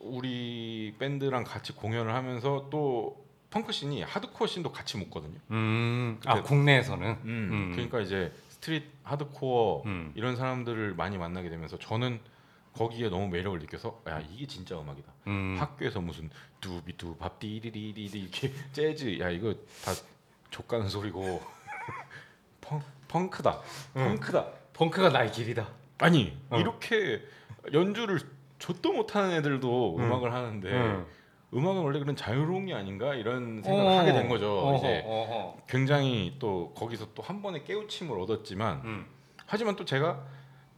[0.00, 5.38] 우리 밴드랑 같이 공연을 하면서 또 펑크 씬이 하드코어 씬도 같이 묶거든요.
[5.50, 6.18] 음.
[6.24, 7.72] 아, 국내에서는 음, 음.
[7.72, 10.12] 그러니까 이제 스트릿 하드코어 음.
[10.14, 12.20] 이런 사람들을 많이 만나게 되면서 저는
[12.80, 15.12] 거기에 너무 매력을 느껴서 야 이게 진짜 음악이다.
[15.26, 15.54] 음.
[15.60, 16.30] 학교에서 무슨
[16.62, 19.52] 두비 두 밥 디리리리리 이렇게 재즈 야 이거
[19.84, 19.92] 다
[20.50, 21.42] 족가는 소리고
[22.62, 23.60] 펑 펑크다
[23.92, 25.68] 펑크다 펑크가 나의 길이다.
[25.98, 26.58] 아니 어.
[26.58, 27.20] 이렇게
[27.70, 28.18] 연주를
[28.58, 30.02] 좆도 못하는 애들도 음.
[30.04, 30.12] 음.
[30.14, 31.06] 악을 하는데 음.
[31.52, 33.98] 음악은 원래 그런 자유로운 게 아닌가 이런 생각을 어.
[33.98, 34.58] 하게 된 거죠.
[34.58, 35.58] 어허, 이제 어허.
[35.68, 39.06] 굉장히 또 거기서 또 한 번의 깨우침을 얻었지만 음.
[39.44, 40.24] 하지만 또 제가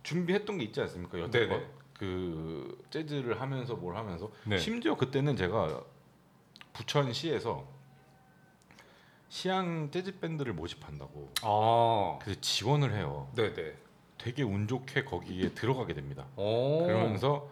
[0.02, 1.20] 준비했던 게 있지 않습니까?
[1.20, 1.81] 여태껏 네네.
[2.02, 4.58] 그 재즈를 하면서 뭘 하면서 네.
[4.58, 5.84] 심지어 그때는 제가
[6.72, 7.64] 부천시에서
[9.28, 12.18] 시향 재즈 밴드를 모집한다고 아.
[12.20, 13.30] 그래서 지원을 해요.
[13.36, 13.76] 네네.
[14.18, 16.26] 되게 운 좋게 거기에 들어가게 됩니다.
[16.34, 16.84] 오.
[16.84, 17.48] 그러면서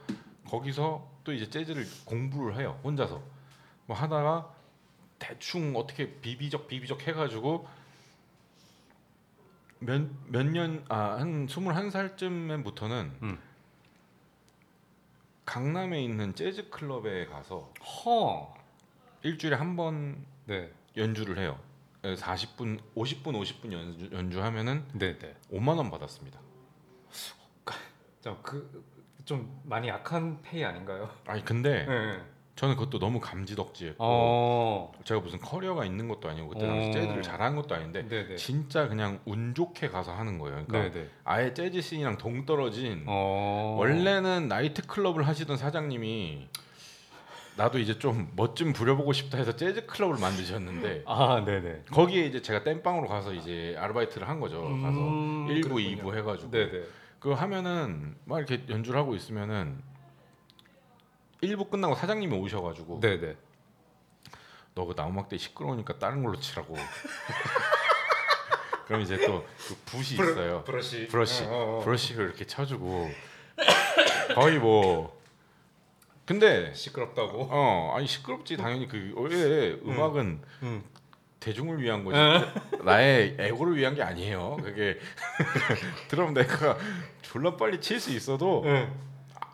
[0.48, 3.22] 거기서 또 이제 재즈를 공부를 해요 혼자서
[3.86, 4.52] 뭐 하다가
[5.20, 7.68] 대충 어떻게 비비적 비비적 해가지고
[9.78, 13.38] 몇 몇 년 아한 21살쯤부터는 음.
[15.44, 17.72] 강남에 있는 재즈 클럽에 가서
[18.04, 18.54] 허.
[19.22, 20.70] 일주일에 한 번 네.
[20.96, 21.58] 연주를 해요.
[22.02, 25.36] 40분, 50분, 50분 연주, 연주하면은 네 네.
[25.52, 26.40] 5만 원 받았습니다.
[28.42, 31.10] 그좀 많이 약한 페이 아닌가요?
[31.26, 32.22] 아니 근데 네.
[32.60, 34.92] 저는 그것도 너무 감지덕지했고 어.
[35.04, 36.68] 제가 무슨 커리어가 있는 것도 아니고 그때 어.
[36.68, 38.36] 당시 재즈를 잘하는 것도 아닌데 네네.
[38.36, 40.66] 진짜 그냥 운 좋게 가서 하는 거예요.
[40.66, 41.08] 그러니까 네네.
[41.24, 43.76] 아예 재즈 씬이랑 동떨어진 어.
[43.78, 46.48] 원래는 나이트 클럽을 하시던 사장님이
[47.56, 51.84] 나도 이제 좀 멋 좀 부려보고 싶다 해서 재즈 클럽을 만드셨는데 아 네네.
[51.90, 54.60] 거기에 이제 제가 땜빵으로 가서 이제 아르바이트를 한 거죠.
[54.82, 55.96] 가서 음, 1부, 그렇군요.
[55.96, 56.82] 2부 해가지고 네네.
[57.20, 59.78] 그거 하면은 막 이렇게 연주를 하고 있으면은
[61.42, 63.36] 1부 끝나고 사장님이 오셔가지고 네네.
[64.74, 66.76] 너 그 나무막대 시끄러우니까 다른 걸로 치라고.
[68.86, 70.64] 그럼 이제 또 그 붓이 있어요.
[70.64, 71.06] 브러쉬.
[71.08, 71.84] 브러쉬, 어, 어, 어.
[71.84, 73.10] 브러쉬를 이렇게 쳐주고
[74.34, 75.18] 거의 뭐.
[76.26, 77.48] 근데 시끄럽다고.
[77.50, 80.84] 어 아니 시끄럽지 당연히 그 원래 음악은 음.
[81.40, 82.18] 대중을 위한 거지
[82.84, 84.58] 나의 에고를 위한 게 아니에요.
[84.62, 84.98] 그게
[86.08, 86.76] 들으면 내가
[87.22, 88.92] 졸라 빨리 칠 수 있어도 네.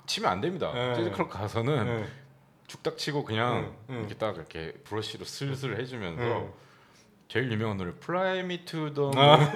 [0.06, 0.72] 치면 안 됩니다.
[0.74, 0.94] 네.
[0.94, 2.06] 재즈 클럽 가서는 네.
[2.66, 3.98] 죽딱 치고 그냥 응, 응.
[4.00, 6.52] 이렇게 딱 이렇게 브러쉬로 슬슬 해주면서 응.
[7.28, 9.52] 제일 유명한 노래 Fly Me to the Moon 아.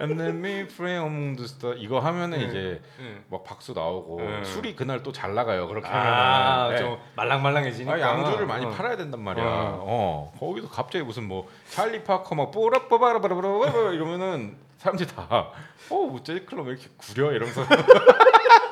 [0.00, 2.48] and Let Me Fly Among the Stars 이거 하면은 응.
[2.48, 3.24] 이제 응.
[3.30, 4.44] 막 박수 나오고 응.
[4.44, 7.94] 술이 그날 또 잘 나가요 그렇게 아, 하면은 좀 말랑말랑해지니까.
[7.94, 8.70] 아, 양주를 많이 어.
[8.70, 9.44] 팔아야 된단 말이야.
[9.44, 9.80] 어.
[9.86, 10.32] 어.
[10.38, 15.50] 거기서 갑자기 무슨 뭐 찰리 파커 막 뽀라빠바라바라바라 이러면은 사람들이 다
[15.90, 17.62] 어, 재즈 클럽 왜 이렇게 구려 이러면서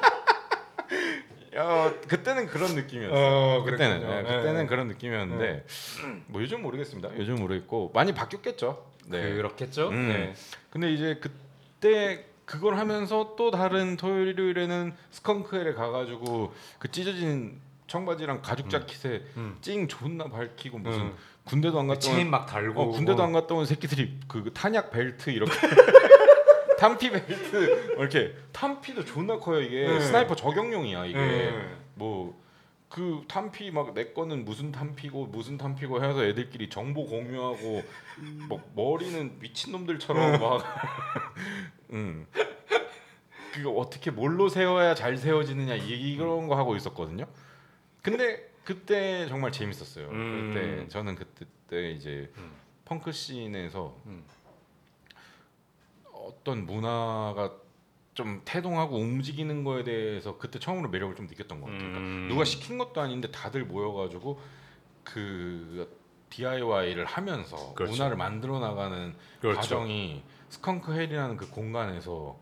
[1.56, 3.14] 야, 그때는 그런 느낌이었어.
[3.14, 4.22] 어, 그때는 그랬군요.
[4.22, 4.66] 네, 그때는 네.
[4.66, 5.64] 그런 느낌이었는데
[6.26, 7.16] 뭐 요즘 모르겠습니다.
[7.16, 8.86] 요즘 모르겠고 많이 바뀌었겠죠.
[9.06, 9.34] 네.
[9.34, 9.88] 그렇겠죠.
[9.88, 10.08] 음.
[10.08, 10.34] 네.
[10.70, 18.42] 근데 이제 그때 그걸 하면서 또 다른 토요일 일요일에는 스컹크 헬에 가가지고 그 찢어진 청바지랑
[18.42, 19.56] 가죽 자켓에 음.
[19.60, 21.14] 찡 존나 박히고 무슨 음.
[21.44, 22.80] 군대도 안 갔다 체인 온막 달고.
[22.80, 25.52] 어, 군대도 안 갔다 온 새끼들이 그 탄약 벨트 이렇게
[26.78, 30.00] 탄피 벨트 뭐 이렇게 탄피도 존나 커요 이게 네.
[30.00, 31.76] sniper 저격용이야 이게 네.
[31.94, 37.82] 뭐그 탄피 막 내 거는 무슨 탄피고 무슨 탄피고 해서 애들끼리 정보 공유하고
[38.48, 40.62] 뭐 머리는 미친 놈들처럼 막
[41.92, 42.26] 음.
[43.52, 47.24] 그거 어떻게 뭘로 세워야 잘 세워지느냐 이- 이런 거 하고 있었거든요.
[48.02, 50.08] 근데 그때 정말 재밌었어요.
[50.10, 50.52] 음.
[50.54, 52.52] 그때 저는 그때 때 이제 음.
[52.84, 54.24] 펑크 씬에서 음.
[56.26, 57.52] 어떤 문화가
[58.14, 61.80] 좀 태동하고 움직이는 거에 대해서 그때 처음으로 매력을 좀 느꼈던 것 같아요.
[61.80, 62.28] 그러니까 음.
[62.28, 64.40] 누가 시킨 것도 아닌데 다들 모여가지고
[65.04, 65.88] 그
[66.30, 67.92] DIY를 하면서 그렇죠.
[67.92, 69.60] 문화를 만들어 나가는 그렇죠.
[69.60, 72.40] 과정이 스컹크 헬이라는 그 공간에서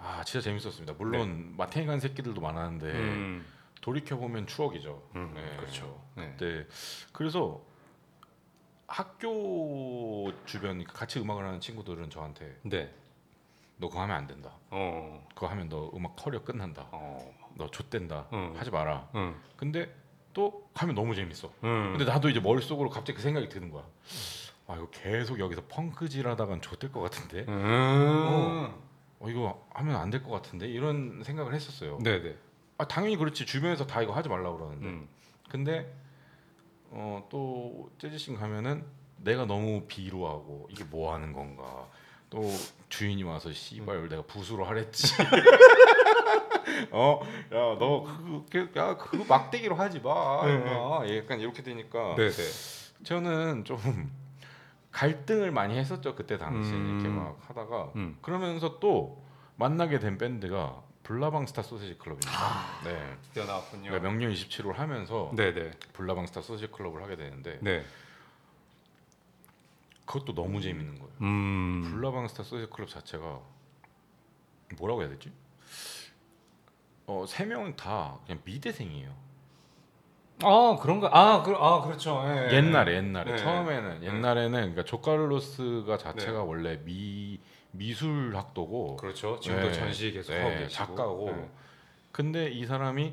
[0.00, 0.94] 아 진짜 재밌었습니다.
[0.98, 2.98] 물론 마탱이 간 새끼들도 많았는데 네.
[2.98, 3.46] 음.
[3.80, 5.02] 돌이켜 보면 추억이죠.
[5.14, 5.56] 음, 네.
[5.56, 6.02] 그렇죠.
[6.16, 6.36] 네.
[6.38, 6.66] 네.
[7.12, 7.62] 그래서
[8.88, 12.90] 학교 주변 같이 음악을 하는 친구들은 저한테 네.
[13.76, 14.50] 너 그거 하면 안 된다.
[14.70, 15.24] 어.
[15.34, 16.86] 그거 하면 너 음악 커리어 끝난다.
[16.90, 17.32] 어.
[17.54, 18.26] 너 좆된다.
[18.32, 18.54] 응.
[18.56, 19.08] 하지 마라.
[19.14, 19.36] 응.
[19.56, 19.94] 근데
[20.32, 21.48] 또 하면 너무 재밌어.
[21.64, 21.94] 음.
[21.96, 23.84] 근데 나도 이제 머릿속으로 갑자기 그 생각이 드는 거야.
[24.66, 27.44] 아 이거 계속 여기서 펑크질 하다간 좆될 것 같은데.
[27.48, 28.74] 음.
[29.20, 31.98] 어 이거 하면 안 될 것 같은데 이런 생각을 했었어요.
[32.02, 32.36] 네네.
[32.78, 34.86] 아 당연히 그렇지 주변에서 다 이거 하지 말라 고 그러는데.
[34.86, 35.08] 음.
[35.50, 35.92] 근데
[36.90, 38.84] 어, 또 재즈씬 가면은
[39.18, 41.86] 내가 너무 비루하고 이게 뭐 하는 건가.
[42.30, 42.42] 또
[42.90, 45.14] 주인이 와서 씨발 내가 부수로 하랬지.
[46.92, 47.20] 어,
[47.52, 48.04] 야 너
[48.50, 50.46] 그거 야 그거 막대기로 하지 마.
[50.46, 51.16] 네, 임마.
[51.16, 53.04] 약간 이렇게 되니까 네 네.
[53.04, 53.78] 저는 좀
[54.92, 57.00] 갈등을 많이 했었죠 그때 당시 음.
[57.00, 58.18] 이렇게 막 하다가 음.
[58.20, 59.22] 그러면서 또
[59.56, 62.30] 만나게 된 밴드가 블라방스타 소세지 클럽입니다.
[62.84, 63.16] 네.
[63.22, 63.84] 드디어 나왔군요.
[63.84, 65.70] 그러니까 명년 27호를 하면서 네네.
[65.94, 67.82] 블라방스타 소세지 클럽을 하게 되는데 네.
[70.04, 71.12] 그것도 너무 재밌는 거예요.
[71.22, 71.82] 음.
[71.90, 73.40] 블라방스타 소세지 클럽 자체가
[74.76, 75.32] 뭐라고 해야 되지?
[77.06, 79.28] 어, 세 명은 다 그냥 미대생이에요.
[80.42, 81.08] 아 그런가?
[81.10, 82.22] 아, 그, 아 그렇죠.
[82.26, 82.56] 예, 예.
[82.58, 83.38] 옛날에 옛날에 네.
[83.38, 86.38] 처음에는 옛날에는 그러니까 조카를로스가 자체가 네.
[86.38, 87.40] 원래 미
[87.72, 89.38] 미술 학도고 그렇죠.
[89.40, 89.72] 지금도 네.
[89.72, 91.50] 전시 계속 네, 하고 계시고 작가고 네.
[92.12, 93.12] 근데 이 사람이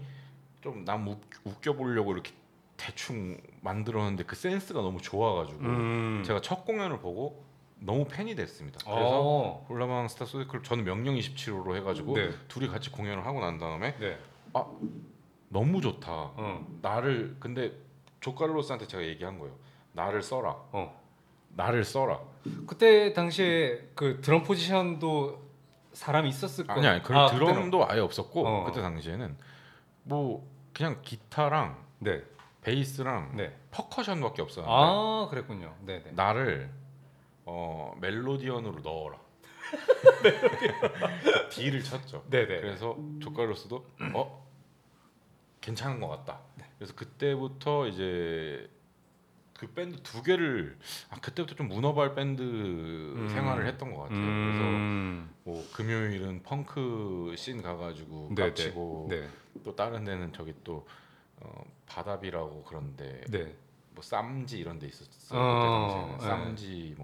[0.61, 1.07] 좀 남
[1.44, 2.32] 웃겨 보려고 이렇게
[2.77, 6.23] 대충 만들었는데 그 센스가 너무 좋아가지고 음.
[6.26, 7.44] 제가 첫 공연을 보고
[7.80, 8.80] 너무 팬이 됐습니다.
[8.84, 9.65] 그래서 어.
[9.69, 12.32] 홀라방 스타 소디클 저는 명령 27호로 해가지고 네.
[12.48, 14.18] 둘이 같이 공연을 하고 난 다음에 네.
[14.53, 14.65] 아
[15.49, 16.11] 너무 좋다.
[16.11, 16.68] 어.
[16.82, 17.73] 나를 근데
[18.22, 19.56] 조카를로스한테 제가 얘기한 거예요.
[19.91, 20.56] 나를 써라.
[20.72, 21.05] 어.
[21.56, 22.19] 나를 써라.
[22.68, 25.44] 그때 당시에 그 드럼 포지션도
[25.94, 26.80] 사람이 있었을 거예요.
[26.80, 28.64] 아니 아니 그 아, 그때는- 드럼도 아예 없었고 어.
[28.65, 29.36] 그때 당시에는
[30.03, 32.22] 뭐 그냥 기타랑 네.
[32.61, 33.56] 베이스랑 네.
[33.72, 35.73] 퍼커션밖에 없었는데 아 그랬군요.
[35.82, 36.11] 네, 네.
[36.11, 36.69] 나를
[37.45, 39.18] 어 멜로디언으로 넣어라.
[41.52, 42.23] D를 쳤죠.
[42.30, 42.61] 네네.
[42.61, 44.45] 그래서 조카로서도 어
[45.61, 46.40] 괜찮은 것 같다.
[46.77, 48.69] 그래서 그때부터 이제
[49.57, 50.77] 그 밴드 두 개를
[51.10, 54.19] 아, 그때부터 좀 문어발 밴드 생활을 했던 것 같아요.
[54.19, 55.34] 그래서 음.
[55.44, 58.49] 뭐 금요일은 펑크 씬 가가지고 네네.
[58.49, 59.30] 깝치고 네.
[59.64, 60.86] 또 다른 데는 저기 또
[61.38, 63.56] 어, 바다비라고 그런데 네.
[63.91, 65.40] 뭐 쌈지 이런 데 있었어요.
[65.40, 66.95] 어, 그때 당시에는 쌈지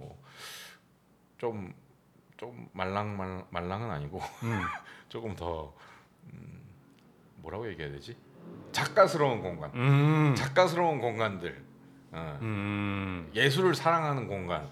[1.40, 4.62] 뭐좀좀 말랑 말, 말랑은 아니고 음.
[5.08, 5.74] 조금 더
[6.34, 6.62] 음,
[7.38, 8.18] 뭐라고 얘기해야 되지?
[8.74, 10.36] 작가스러운 공간, 음.
[10.36, 11.71] 작가스러운 공간들,
[12.12, 13.32] 어, 음.
[13.34, 14.70] 예술을 사랑하는 공간,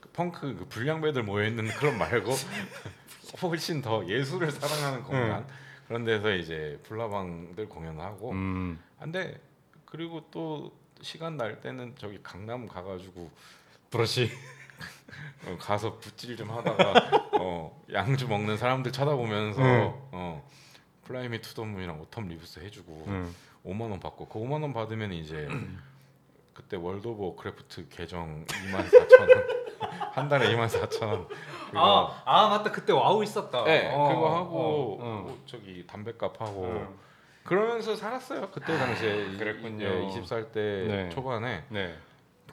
[0.00, 2.32] 그 펑크 그 불량배들 모여 있는 그런 말고
[3.42, 5.46] 훨씬 더 예술을 사랑하는 공간
[5.88, 8.78] 그런 데서 이제 불나방들 공연하고 음.
[8.98, 9.40] 근데
[9.86, 13.30] 그리고 또 시간 날 때는 저기 강남 가가지고
[13.90, 14.30] 브러쉬.
[15.46, 19.92] 어, 가서 붓질 좀 하다가 어, 양주 먹는 사람들 쳐다보면서 음.
[20.12, 20.48] 어,
[21.04, 23.34] 플라이미 투더문이랑 오텀 리브스 해주고 음.
[23.64, 25.48] 5만 원 받고 그 5만 원 받으면 이제
[26.54, 29.28] 그때 World of Warcraft 계정 2만 4천 원.
[30.12, 31.28] 한 달에 2만 4천 원.
[31.66, 32.70] 그거 아, 아 맞다.
[32.70, 33.64] 그때 와우 있었다.
[33.64, 35.22] 네, 어, 그거 하고 어, 어.
[35.22, 36.94] 뭐 저기 담배값 하고 어.
[37.44, 38.50] 그러면서 살았어요.
[38.50, 39.84] 그때 당시에 이- 그랬군요.
[39.84, 41.08] 예, 20살 때 네.
[41.10, 41.64] 초반에.
[41.70, 41.96] 네.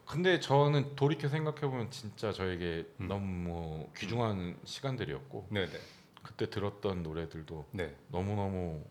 [0.05, 3.07] 근데 저는 돌이켜 생각해 보면 진짜 저에게 음.
[3.07, 5.77] 너무 귀중한 시간들이었고 네, 네.
[6.23, 7.95] 그때 들었던 노래들도 네.
[8.07, 8.83] 너무 너무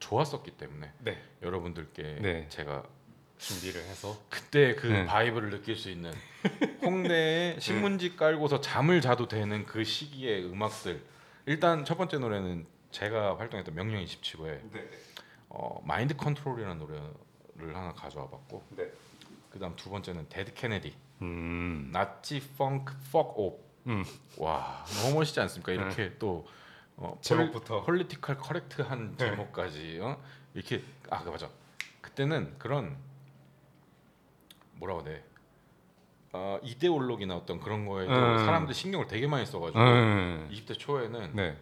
[0.00, 1.22] 좋았었기 때문에 네.
[1.42, 2.48] 여러분들께 네.
[2.48, 2.82] 제가
[3.40, 5.06] 준비를 해서 그때 그 네.
[5.06, 6.12] 바이브를 느낄 수 있는
[6.82, 11.02] 홍대에 신문지 깔고서 잠을 자도 되는 그 시기의 음악들
[11.46, 14.90] 일단 첫 번째 노래는 제가 활동했던 명령 27호에 네.
[15.48, 18.90] 어, Mind Control이라는 노래를 하나 가져와 봤고 네.
[19.50, 21.90] 그다음 두 번째는 Dead Kennedy 음.
[21.92, 24.04] Nazi Punk Fuck Off 음.
[24.36, 26.46] 와 너무 멋있지 않습니까 이렇게 또
[26.96, 27.82] 어, 제목부터.
[27.84, 29.30] political correct한 네.
[29.30, 30.22] 제목까지 어?
[30.52, 31.48] 이렇게 아그 맞아
[32.02, 32.96] 그때는 그런
[34.80, 35.22] 뭐라고 돼
[36.32, 38.38] 어, 이데올로기나 어떤 그런 거에도 음.
[38.38, 40.48] 사람들 신경을 되게 많이 써가지고 음.
[40.52, 41.56] 20대 초에는 네.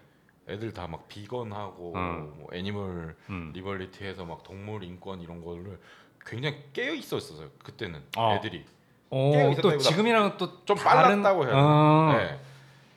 [0.49, 2.32] 애들 다 막 비건하고 음.
[2.39, 3.53] 뭐 animal 음.
[3.55, 5.78] liberty해서 막 동물 인권 이런 거를
[6.24, 8.35] 굉장히 깨어 있었어요 그때는 아.
[8.35, 8.65] 애들이
[9.11, 11.62] 어, 깨어 또 있었다기보다 지금이랑 또좀 다른- 빨랐다고 해야 되나?
[11.66, 12.12] 어.
[12.16, 12.40] 네.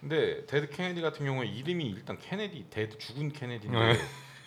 [0.02, 4.00] 근데 Dead Kennedy 같은 경우에 이름이 일단 케네디, dead 죽은 케네디인데 네.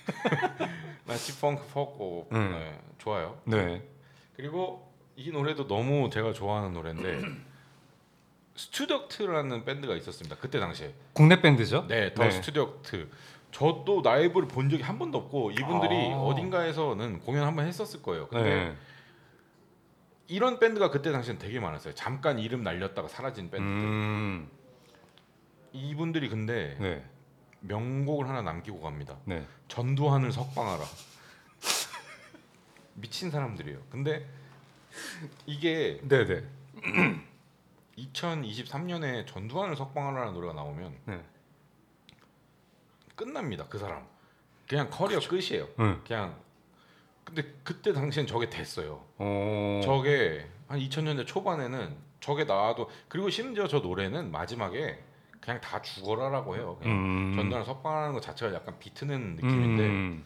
[1.06, 2.50] Nazi Punk Fuck Off고 음.
[2.52, 3.38] 네, 좋아요.
[3.44, 3.82] 네.
[4.36, 4.83] 그리고
[5.16, 7.22] 이 노래도 너무 제가 좋아하는 노래인데
[8.56, 10.36] 스튜덕트라는 밴드가 있었습니다.
[10.36, 10.94] 그때 당시에.
[11.12, 11.86] 국내 밴드죠?
[11.88, 13.08] 네, 더 스튜덕트.
[13.50, 16.16] 저도 라이브를 본 적이 한 번도 없고 이분들이 아.
[16.18, 18.28] 어딘가에서는 공연 한 번 했었을 거예요.
[18.28, 18.76] 근데 네.
[20.26, 21.94] 이런 밴드가 그때 당시엔 되게 많았어요.
[21.94, 23.64] 잠깐 이름 날렸다가 사라진 밴드들.
[23.72, 24.48] 음.
[25.72, 27.04] 이분들이 근데 네.
[27.60, 29.16] 명곡을 하나 남기고 갑니다.
[29.24, 29.44] 네.
[29.68, 30.84] 전두환을 석방하라.
[32.94, 33.78] 미친 사람들이에요.
[33.90, 34.26] 근데
[35.46, 36.44] 이게 네, 네.
[37.98, 41.20] 2023년에 전두환을 석방하라는 노래가 나오면 네.
[43.14, 43.66] 끝납니다.
[43.68, 44.06] 그 사람.
[44.68, 45.68] 그냥 커리어 끝이에요.
[45.78, 46.00] 응.
[46.06, 46.36] 그냥
[47.24, 49.04] 근데 그때 당시엔 저게 됐어요.
[49.18, 49.80] 어.
[49.84, 55.02] 저게 한 2000년대 초반에는 저게 나와도 그리고 심지어 저 노래는 마지막에
[55.40, 56.76] 그냥 다 죽어라라고 해요.
[56.80, 57.32] 그냥 음.
[57.36, 60.24] 전두환을 석방하는 것 자체가 약간 비트는 느낌인데 음.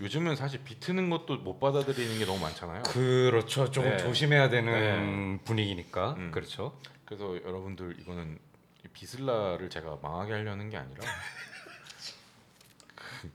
[0.00, 2.84] 요즘은 사실 비트는 것도 못 받아들이는 게 너무 많잖아요.
[2.84, 3.70] 그렇죠.
[3.70, 3.96] 조금 네.
[3.98, 6.14] 조심해야 되는 분위기니까.
[6.14, 6.30] 음.
[6.30, 6.80] 그렇죠.
[7.04, 8.38] 그래서 여러분들 이거는
[8.84, 11.00] 이 비슬라를 제가 망하게 하려는 게 아니라
[12.94, 13.30] 그,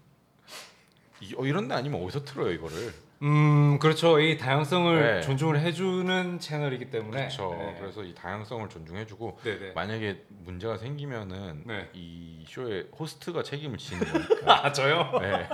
[1.22, 4.20] 이, 어, 이런 데 아니면 어디서 틀어요 이거를 음, 그렇죠.
[4.20, 5.22] 이 다양성을 네.
[5.22, 7.18] 존중을 해주는 채널이기 때문에.
[7.18, 7.76] 그렇죠 네.
[7.80, 9.72] 그래서 이 다양성을 존중해주고 네, 네.
[9.74, 11.90] 만약에 문제가 생기면은 네.
[11.94, 15.18] 이 쇼의 호스트가 책임을 지는 거니까 아 저요?
[15.22, 15.48] 네,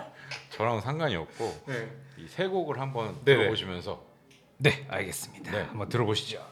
[0.49, 1.89] 저랑은 상관이 없고 네.
[2.17, 3.37] 이세 곡을 한번 네네.
[3.39, 4.03] 들어보시면서
[4.57, 5.51] 네, 알겠습니다.
[5.51, 5.61] 네.
[5.63, 6.50] 한번 들어보시죠.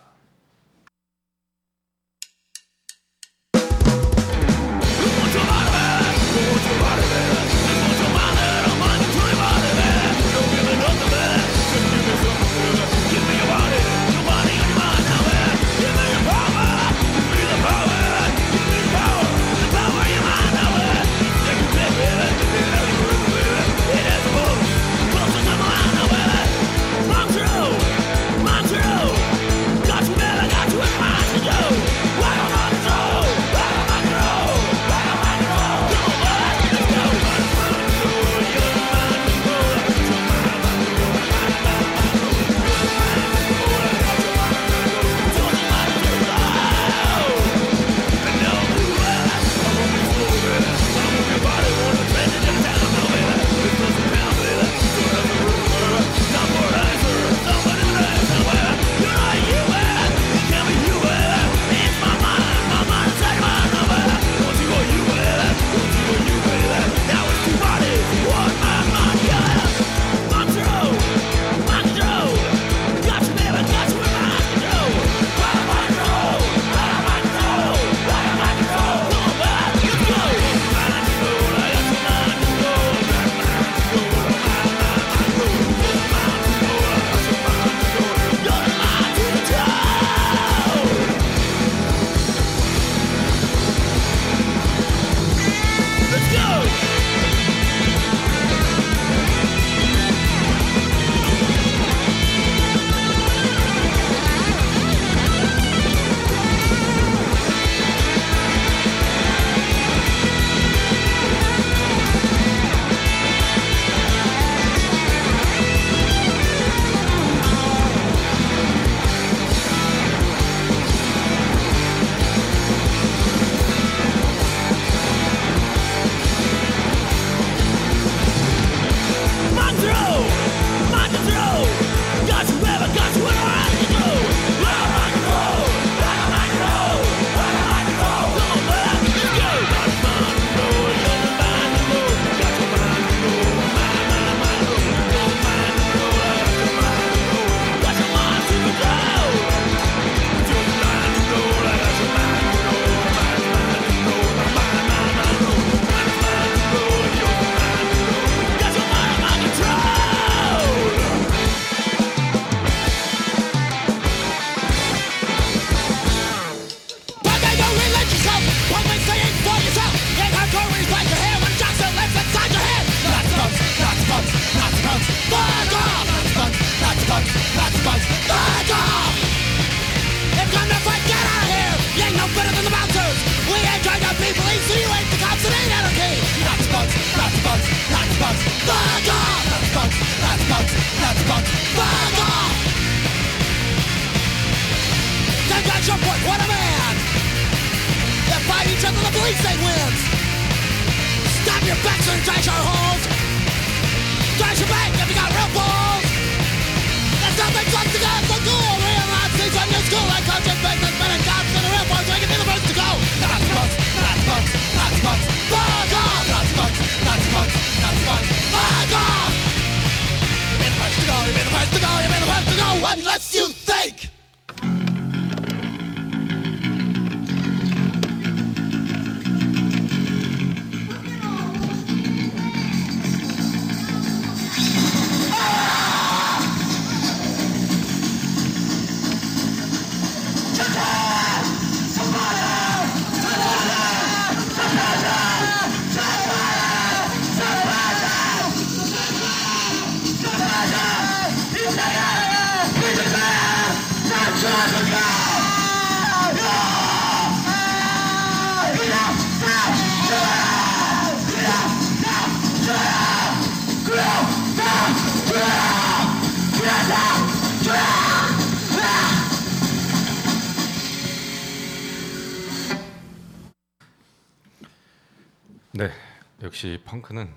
[276.89, 277.31] 펑크는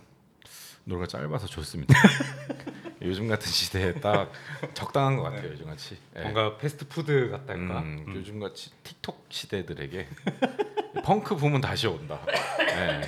[0.85, 1.95] 노래가 짧아서 좋습니다.
[3.03, 4.33] 요즘 같은 시대에 딱
[4.75, 5.51] 적당한 것 같아요.
[5.51, 5.99] 요즘 같이.
[6.17, 6.23] 예.
[6.23, 7.81] 뭔가 패스트푸드 같달까?
[7.81, 10.09] 음, 요즘 같이 틱톡 시대들에게
[11.05, 12.21] 펑크 붐은 다시 온다.
[12.61, 13.03] 예,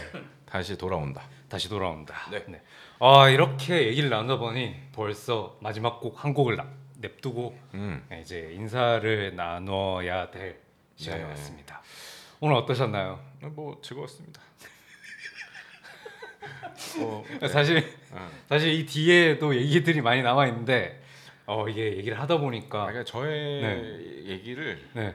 [0.45, 1.23] 다시 돌아온다.
[1.49, 2.15] 다시 돌아온다.
[2.31, 2.61] 네.
[3.01, 6.66] 아 이렇게 얘기를 나눠보니 벌써 마지막 곡 한 곡을 나,
[6.99, 8.07] 냅두고 음.
[8.21, 10.61] 이제 인사를 나눠야 될
[10.97, 11.29] 시간이 네.
[11.31, 11.81] 왔습니다.
[12.41, 13.21] 오늘 어떠셨나요?
[13.55, 14.41] 뭐 즐거웠습니다.
[16.99, 17.49] 뭐, 네.
[17.49, 18.31] 사실 아.
[18.49, 21.03] 사실 이 뒤에도 얘기들이 많이 남아 있는데
[21.47, 24.31] 어 이게 얘기를 하다 보니까 그러니까 저의 네.
[24.31, 25.15] 얘기를 네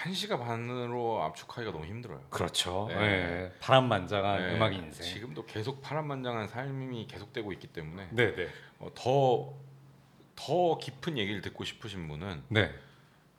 [0.00, 2.22] 한 시간 반으로 압축하기가 너무 힘들어요.
[2.30, 2.86] 그렇죠.
[2.88, 2.94] 네.
[2.96, 3.52] 네.
[3.60, 5.04] 바람만장한 네, 음악 인생.
[5.04, 8.48] 지금도 계속 파란만장한 삶이 계속되고 있기 때문에 네네
[8.78, 9.52] 어, 더,
[10.36, 12.72] 더 깊은 얘기를 듣고 싶으신 분은 네.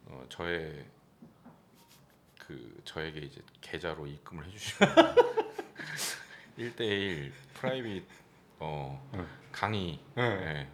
[0.06, 0.86] 어, 저의
[2.38, 4.96] 그 저에게 이제 계좌로 입금을 해주시면
[6.62, 8.04] 1대1 private
[8.60, 9.28] 어, 응.
[9.52, 10.40] 강의 네.
[10.40, 10.70] 네,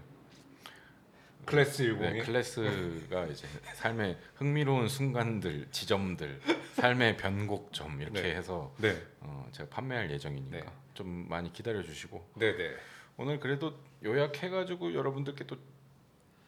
[1.46, 6.42] 클래스 10이 네, 클래스가 이제 삶의 흥미로운 순간들, 지점들,
[6.74, 8.36] 삶의 변곡점 이렇게 네.
[8.36, 9.02] 해서 네.
[9.22, 10.66] 어, 제가 판매할 예정이니까 네.
[10.94, 12.76] 좀 많이 기다려 주시고 네네.
[13.16, 13.74] 오늘 그래도
[14.04, 15.56] 요약해가지고 여러분들께 또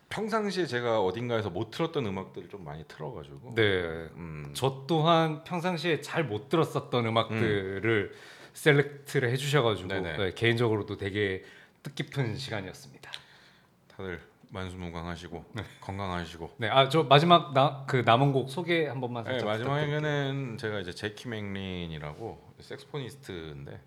[0.10, 3.64] 평상시에 제가 어딘가에서 못 들었던 음악들을 좀 많이 틀어가지고 네.
[4.16, 8.14] 음, 저 또한 평상시에 잘 못 들었었던 음악들을
[8.54, 9.88] select를 해주셔가지고.
[9.88, 11.44] 네, 개인적으로도 되게
[11.84, 13.12] 뜻깊은 시간이었습니다.
[13.88, 14.22] 다들
[14.52, 15.64] 만수무강하시고 네.
[15.82, 20.58] 건강하시고 네, 아 저 마지막 나, 그 남은 곡 소개 한 번만 네, 살짝 마지막에는
[20.58, 23.80] 제가 이제 Jackie McLean이라고 saxophonist인데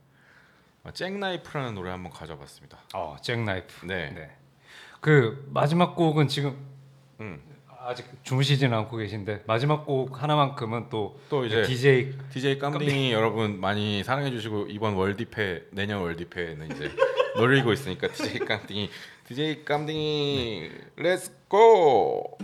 [0.84, 2.78] 어, Jackknife라는 노래 한번 가져봤습니다.
[2.94, 3.86] 어, Jackknife.
[3.86, 4.10] 네.
[4.10, 4.36] 네.
[5.01, 6.56] 그 마지막 곡은 지금
[7.20, 7.43] 음.
[7.84, 14.04] 아직 주무시지는 않고 계신데 마지막 곡 하나만큼은 또, 또 이제 DJ DJ 깜딩이 여러분 많이
[14.04, 16.90] 사랑해 주시고 이번 월디페 내년 월디페는 이제
[17.36, 18.90] 노리고 있으니까 DJ 깜딩이
[19.26, 22.39] DJ 깜딩이 let's go!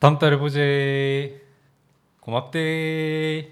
[0.00, 1.42] 다음 달에 보제.
[2.20, 3.49] 고맙대.